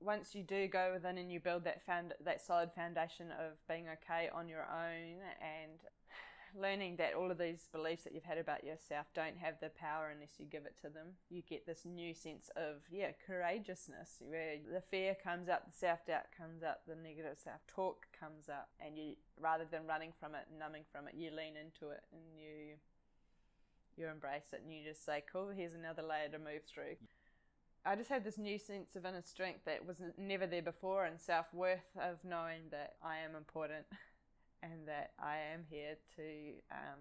[0.00, 3.86] once you do go within and you build that found that solid foundation of being
[3.88, 5.80] okay on your own and
[6.56, 10.10] learning that all of these beliefs that you've had about yourself don't have the power
[10.12, 11.18] unless you give it to them.
[11.28, 16.04] You get this new sense of, yeah, courageousness where the fear comes up, the self
[16.06, 20.34] doubt comes up, the negative self talk comes up, and you, rather than running from
[20.34, 22.76] it numbing from it, you lean into it and you.
[23.98, 26.96] You embrace it and you just say, "Cool, here's another layer to move through."
[27.86, 31.18] I just had this new sense of inner strength that was never there before, and
[31.18, 33.86] self worth of knowing that I am important
[34.72, 36.22] and that I am here to
[36.70, 37.00] um,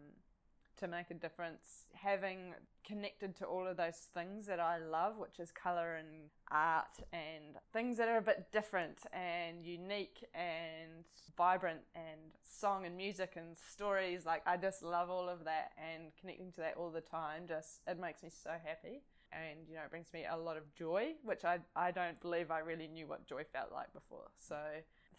[0.78, 1.86] to make a difference.
[1.94, 2.54] Having
[2.86, 7.56] connected to all of those things that I love, which is color and art and
[7.74, 11.06] things that are a bit different and unique and
[11.38, 14.26] vibrant and song and music and stories.
[14.26, 17.44] Like I just love all of that and connecting to that all the time.
[17.48, 19.02] Just it makes me so happy.
[19.32, 22.52] And you know, it brings me a lot of joy, which I, I don't believe
[22.52, 24.28] I really knew what joy felt like before.
[24.38, 24.56] So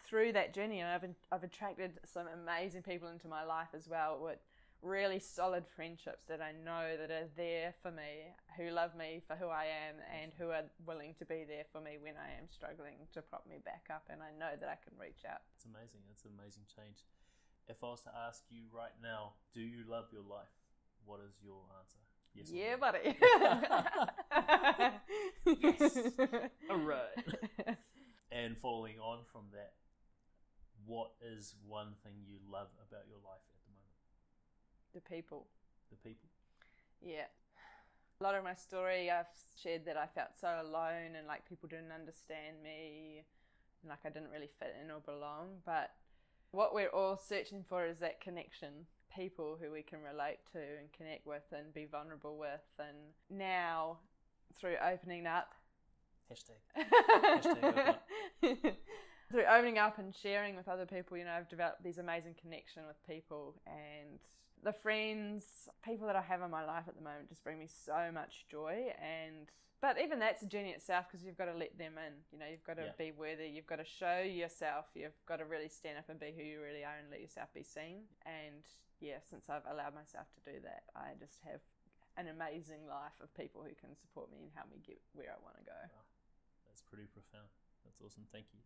[0.04, 4.38] through that journey, I've I've attracted some amazing people into my life as well with
[4.82, 9.34] really solid friendships that I know that are there for me, who love me for
[9.34, 12.48] who I am, and who are willing to be there for me when I am
[12.50, 14.04] struggling to prop me back up.
[14.10, 15.40] And I know that I can reach out.
[15.54, 16.00] It's amazing.
[16.10, 17.04] It's an amazing change.
[17.68, 20.54] If I was to ask you right now, do you love your life?
[21.04, 21.98] What is your answer?
[22.34, 22.50] Yes.
[22.52, 22.78] yeah, no?
[22.78, 23.16] buddy.
[25.60, 25.98] Yes.
[26.70, 27.78] All right.
[28.30, 29.72] And following on from that,
[30.86, 33.98] what is one thing you love about your life at the moment?
[34.94, 35.46] The people.
[35.90, 36.28] The people.
[37.02, 37.28] Yeah.
[38.20, 39.26] A lot of my story, I've
[39.60, 43.24] shared that I felt so alone and like people didn't understand me
[43.82, 45.60] and like I didn't really fit in or belong.
[45.66, 45.90] But
[46.52, 50.92] what we're all searching for is that connection people who we can relate to and
[50.96, 52.64] connect with and be vulnerable with.
[52.78, 52.96] And
[53.30, 53.98] now,
[54.58, 55.54] through opening up,
[56.30, 56.58] Hashtag.
[58.42, 58.76] Hashtag.
[59.30, 62.82] through opening up and sharing with other people, you know, I've developed these amazing connection
[62.86, 64.18] with people and
[64.62, 67.68] the friends, people that I have in my life at the moment just bring me
[67.68, 69.50] so much joy and
[69.82, 72.14] but even that's a journey itself because you've got to let them in.
[72.32, 72.96] You know, you've got to Yeah.
[72.96, 73.46] be worthy.
[73.46, 74.86] You've got to show yourself.
[74.94, 77.52] You've got to really stand up and be who you really are and let yourself
[77.52, 78.08] be seen.
[78.24, 78.64] And
[79.00, 81.60] yeah, since I've allowed myself to do that, I just have
[82.16, 85.36] an amazing life of people who can support me and help me get where I
[85.44, 85.76] want to go.
[86.64, 87.52] That's pretty profound.
[87.84, 88.24] That's awesome.
[88.32, 88.60] Thank you.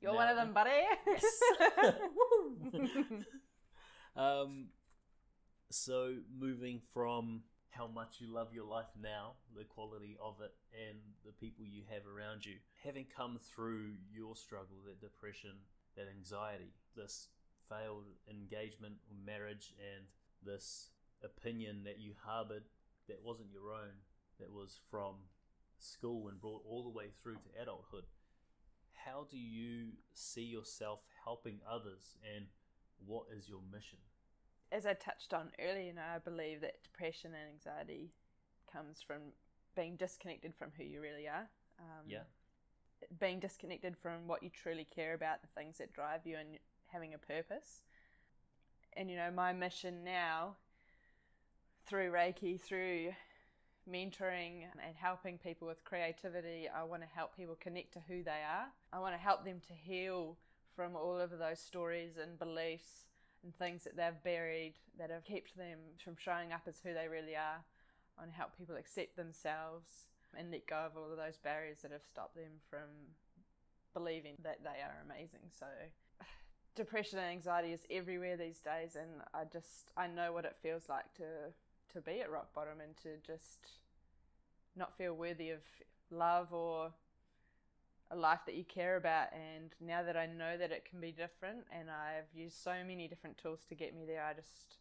[0.00, 0.70] You're one of them, buddy.
[1.06, 1.24] Yes.
[4.16, 4.68] Um,
[5.70, 10.98] so moving from how much you love your life now, the quality of it, and
[11.24, 15.52] the people you have around you, having come through your struggle, that depression,
[15.96, 17.28] that anxiety, this
[17.68, 20.06] failed engagement or marriage, and
[20.44, 20.88] this
[21.22, 22.64] opinion that you harbored
[23.08, 24.02] that wasn't your own,
[24.40, 25.14] that was from
[25.78, 28.04] school and brought all the way through to adulthood.
[29.04, 32.46] How do you see yourself helping others, and
[33.06, 33.98] what is your mission?
[34.72, 38.12] As I touched on earlier, you know, I believe that depression and anxiety
[38.72, 39.32] comes from
[39.74, 41.48] being disconnected from who you really are.
[41.78, 42.24] Um, Yeah.
[43.18, 47.14] being disconnected from what you truly care about, the things that drive you, and having
[47.14, 47.84] a purpose.
[48.92, 50.56] And you know, my mission now,
[51.86, 53.14] through Reiki, through
[53.88, 58.42] mentoring and helping people with creativity, I want to help people connect to who they
[58.46, 58.66] are.
[58.92, 60.36] I want to help them to heal
[60.74, 63.04] from all of those stories and beliefs
[63.42, 67.08] and things that they've buried that have kept them from showing up as who they
[67.08, 67.64] really are.
[68.18, 70.06] I want to help people accept themselves
[70.36, 72.88] and let go of all of those barriers that have stopped them from
[73.94, 75.50] believing that they are amazing.
[75.58, 75.66] So
[76.76, 80.88] depression and anxiety is everywhere these days and I just I know what it feels
[80.88, 81.24] like to
[81.94, 83.68] to be at rock bottom and to just
[84.76, 85.60] not feel worthy of
[86.10, 86.92] love or
[88.10, 91.12] a life that you care about and now that I know that it can be
[91.12, 94.78] different and I've used so many different tools to get me there I just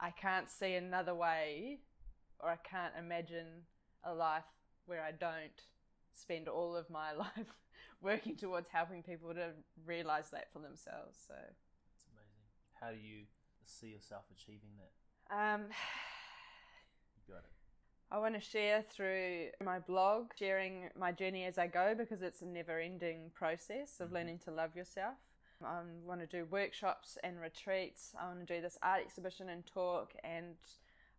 [0.00, 1.78] I can't see another way
[2.40, 3.64] or I can't imagine
[4.04, 4.44] a life
[4.86, 5.62] where I don't
[6.14, 7.54] spend all of my life
[8.02, 9.50] working towards helping people to
[9.86, 11.34] realize that for themselves so
[11.96, 12.44] It's amazing.
[12.80, 13.24] How do you
[13.64, 14.90] see yourself achieving that?
[15.30, 15.66] um
[17.28, 17.50] got it.
[18.10, 22.40] I want to share through my blog, sharing my journey as I go because it's
[22.40, 24.12] a never ending process of Mhm.
[24.12, 25.18] learning to love yourself.
[25.62, 28.14] I want to do workshops and retreats.
[28.14, 30.14] I want to do this art exhibition and talk.
[30.22, 30.56] And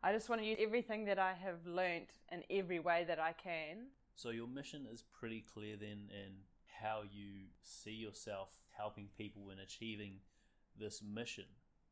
[0.02, 3.34] I just want to use everything that I have learnt in every way that I
[3.34, 3.92] can.
[4.16, 6.46] So your mission is pretty clear then in
[6.80, 10.22] how you see yourself helping people in achieving
[10.76, 11.46] this mission.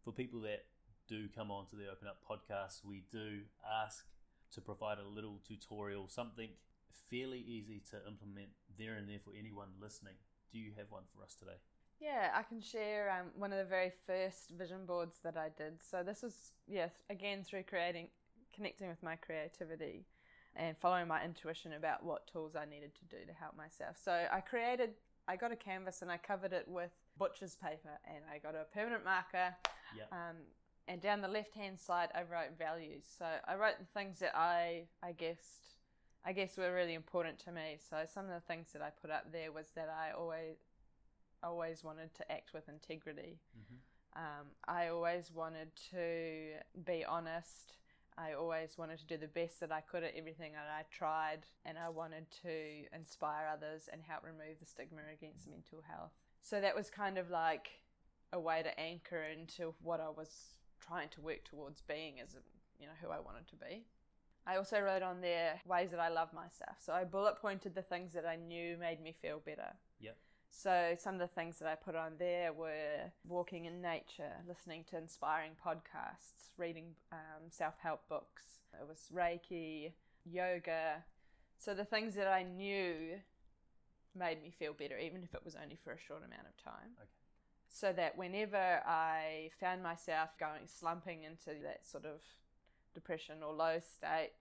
[0.03, 0.65] For people that
[1.07, 4.05] do come on to the Open Up podcast, we do ask
[4.53, 6.49] to provide a little tutorial, something
[7.09, 10.15] fairly easy to implement there and there for anyone listening.
[10.51, 11.59] Do you have one for us today?
[11.99, 15.81] Yeah, I can share um, one of the very first vision boards that I did.
[15.81, 18.09] So this was, yes, again through creating,
[18.53, 20.05] connecting with my creativity,
[20.55, 23.95] and following my intuition about what tools I needed to do to help myself.
[24.03, 24.91] So I created,
[25.27, 28.65] I got a canvas and I covered it with butcher's paper, and I got a
[28.73, 29.55] permanent marker.
[29.95, 30.03] Yeah.
[30.11, 30.37] Um,
[30.87, 33.03] and down the left hand side, I wrote values.
[33.17, 35.75] So I wrote the things that I, I guessed,
[36.25, 37.77] I guess were really important to me.
[37.89, 40.57] So some of the things that I put up there was that I always
[41.43, 43.39] always wanted to act with integrity.
[43.57, 44.21] Mm-hmm.
[44.21, 47.73] Um, I always wanted to be honest.
[48.17, 51.41] I always wanted to do the best that I could at everything that I tried,
[51.65, 56.13] and I wanted to inspire others and help remove the stigma against mental health.
[56.41, 57.69] So that was kind of like
[58.33, 62.39] a way to anchor into what I was trying to work towards being as a,
[62.79, 63.85] you know who I wanted to be.
[64.45, 66.77] I also wrote on there ways that I love myself.
[66.79, 69.73] So I bullet pointed the things that I knew made me feel better.
[69.99, 70.15] Yep.
[70.49, 74.85] So some of the things that I put on there were walking in nature, listening
[74.89, 78.43] to inspiring podcasts, reading um, self-help books.
[78.79, 79.91] It was Reiki,
[80.25, 81.03] yoga.
[81.57, 83.19] So the things that I knew
[84.15, 86.91] made me feel better, even if it was only for a short amount of time.
[86.97, 87.26] Okay.
[87.69, 92.21] So that whenever I found myself going slumping into that sort of
[92.93, 94.31] depression or low state,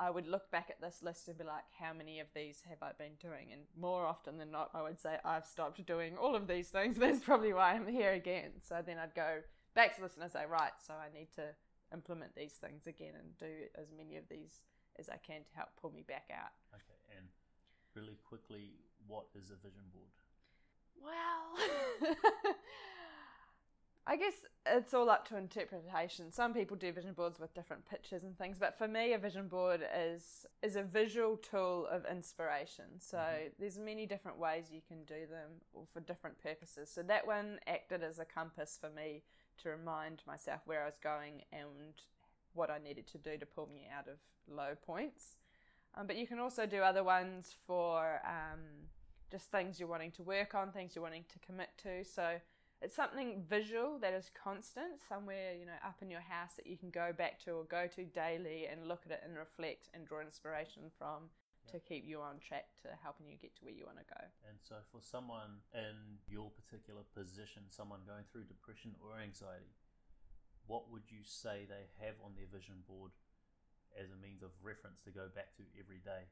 [0.00, 2.82] I would look back at this list and be like, how many of these have
[2.82, 3.52] I been doing?
[3.52, 6.96] And more often than not, I would say, I've stopped doing all of these things.
[6.98, 8.52] That's probably why I'm here again.
[8.66, 9.40] So then I'd go
[9.74, 11.52] back to listen and say, right, so I need to
[11.92, 14.60] implement these things again and do as many of these
[14.98, 16.52] as I can to help pull me back out.
[16.74, 17.28] Okay, and
[17.94, 20.08] really quickly, what is a vision board?
[21.02, 22.14] Well,
[24.06, 24.34] I guess
[24.66, 26.32] it's all up to interpretation.
[26.32, 29.46] Some people do vision boards with different pictures and things, but for me, a vision
[29.48, 32.86] board is is a visual tool of inspiration.
[32.98, 33.48] So mm-hmm.
[33.58, 36.90] there's many different ways you can do them, or for different purposes.
[36.92, 39.22] So that one acted as a compass for me
[39.62, 41.94] to remind myself where I was going and
[42.52, 45.36] what I needed to do to pull me out of low points.
[45.96, 48.60] Um, but you can also do other ones for um,
[49.30, 52.04] just things you're wanting to work on, things you're wanting to commit to.
[52.04, 52.40] So
[52.82, 56.76] it's something visual that is constant, somewhere you know up in your house that you
[56.76, 60.06] can go back to or go to daily and look at it and reflect and
[60.06, 61.28] draw inspiration from
[61.68, 64.22] to keep you on track to helping you get to where you want to go.
[64.48, 69.76] And so, for someone in your particular position, someone going through depression or anxiety,
[70.66, 73.12] what would you say they have on their vision board
[73.94, 76.30] as a means of reference to go back to every day?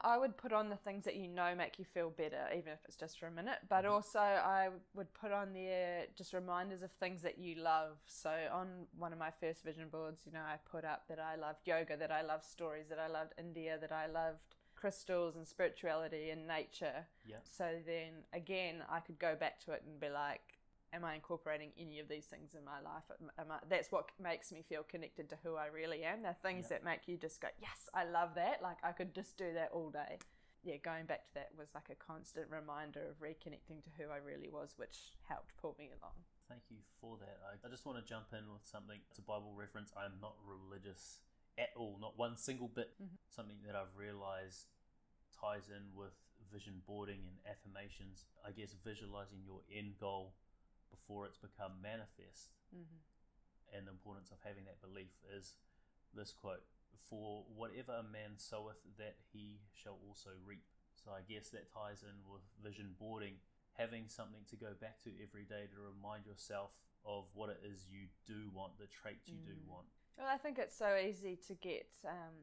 [0.00, 2.80] I would put on the things that you know make you feel better, even if
[2.84, 3.58] it's just for a minute.
[3.68, 3.94] But mm-hmm.
[3.94, 7.96] also, I would put on there just reminders of things that you love.
[8.06, 8.68] So, on
[8.98, 11.96] one of my first vision boards, you know, I put up that I loved yoga,
[11.96, 16.46] that I loved stories, that I loved India, that I loved crystals and spirituality and
[16.46, 17.06] nature.
[17.26, 17.36] Yeah.
[17.44, 20.55] So then again, I could go back to it and be like,
[20.92, 23.04] am I incorporating any of these things in my life?
[23.38, 26.22] I, that's what makes me feel connected to who I really am.
[26.22, 26.78] They're things yeah.
[26.78, 28.62] that make you just go, yes, I love that.
[28.62, 30.18] Like I could just do that all day.
[30.64, 34.18] Yeah, going back to that was like a constant reminder of reconnecting to who I
[34.18, 36.18] really was, which helped pull me along.
[36.48, 37.38] Thank you for that.
[37.42, 38.98] I, I just want to jump in with something.
[39.10, 39.92] It's a Bible reference.
[39.96, 41.22] I'm not religious
[41.58, 42.94] at all, not one single bit.
[43.02, 43.14] Mm-hmm.
[43.30, 44.66] Something that I've realized
[45.30, 46.14] ties in with
[46.52, 48.26] vision boarding and affirmations.
[48.46, 50.34] I guess visualizing your end goal
[50.96, 52.56] before it's become manifest.
[52.72, 53.04] Mm-hmm.
[53.76, 55.60] And the importance of having that belief is
[56.16, 56.64] this quote
[56.96, 60.64] For whatever a man soweth, that he shall also reap.
[60.96, 63.38] So I guess that ties in with vision boarding,
[63.76, 67.86] having something to go back to every day to remind yourself of what it is
[67.86, 69.46] you do want, the traits you mm.
[69.46, 69.86] do want.
[70.18, 72.34] Well, I think it's so easy to get um,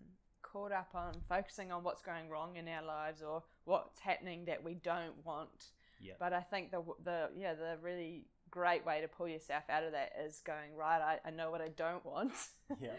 [0.42, 4.64] caught up on focusing on what's going wrong in our lives or what's happening that
[4.64, 5.72] we don't want.
[6.00, 6.14] Yeah.
[6.20, 9.94] But I think the the yeah the really great way to pull yourself out of
[9.94, 12.34] that is going right I, I know what i don't want.
[12.80, 12.92] Yeah.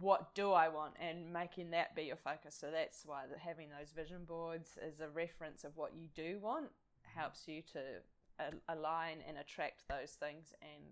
[0.00, 0.94] What do i want?
[1.00, 2.56] And making that be your focus.
[2.60, 6.40] So that's why the, having those vision boards is a reference of what you do
[6.42, 6.66] want
[7.14, 7.80] helps you to
[8.68, 10.82] align and attract those things and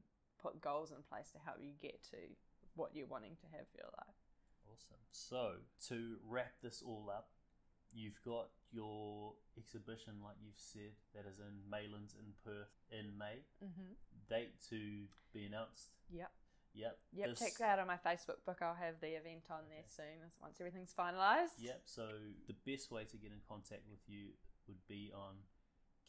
[0.41, 2.18] put goals in place to help you get to
[2.76, 4.14] what you're wanting to have for your life.
[4.70, 5.03] Awesome.
[5.11, 5.55] So
[5.89, 7.30] to wrap this all up
[7.95, 13.47] You've got your exhibition, like you've said, that is in Maylands in Perth in May.
[13.63, 13.95] Mm-hmm.
[14.29, 15.95] Date to be announced.
[16.11, 16.31] Yep.
[16.75, 16.99] Yep.
[17.15, 17.29] Yep.
[17.29, 17.39] This...
[17.39, 18.59] Check that out on my Facebook book.
[18.61, 21.63] I'll have the event on there soon once everything's finalised.
[21.63, 21.83] Yep.
[21.85, 22.09] So
[22.49, 24.35] the best way to get in contact with you
[24.67, 25.35] would be on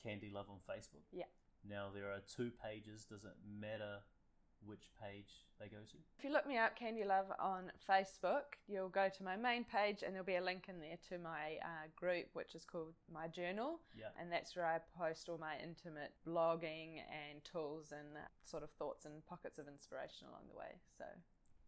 [0.01, 1.05] Candy Love on Facebook.
[1.11, 1.29] Yeah.
[1.67, 3.05] Now there are two pages.
[3.05, 4.01] Does it matter
[4.65, 5.97] which page they go to?
[6.17, 10.03] If you look me up, Candy Love, on Facebook, you'll go to my main page
[10.03, 13.27] and there'll be a link in there to my uh, group, which is called My
[13.27, 13.79] Journal.
[13.97, 14.09] Yeah.
[14.19, 18.69] And that's where I post all my intimate blogging and tools and uh, sort of
[18.71, 20.79] thoughts and pockets of inspiration along the way.
[20.97, 21.05] So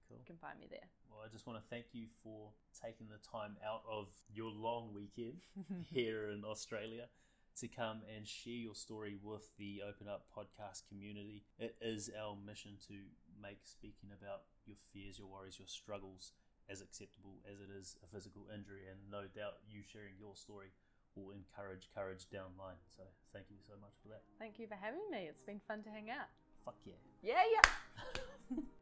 [0.07, 0.17] Cool.
[0.19, 0.87] You can find me there.
[1.11, 4.93] Well, I just want to thank you for taking the time out of your long
[4.93, 5.43] weekend
[5.91, 7.07] here in Australia
[7.59, 11.43] to come and share your story with the Open Up podcast community.
[11.57, 12.93] It is our mission to
[13.41, 16.33] make speaking about your fears, your worries, your struggles
[16.69, 18.85] as acceptable as it is a physical injury.
[18.85, 20.69] And no doubt you sharing your story
[21.15, 22.77] will encourage courage down line.
[22.95, 23.03] So
[23.33, 24.21] thank you so much for that.
[24.37, 25.25] Thank you for having me.
[25.25, 26.29] It's been fun to hang out.
[26.63, 27.01] Fuck yeah.
[27.23, 28.61] Yeah, yeah.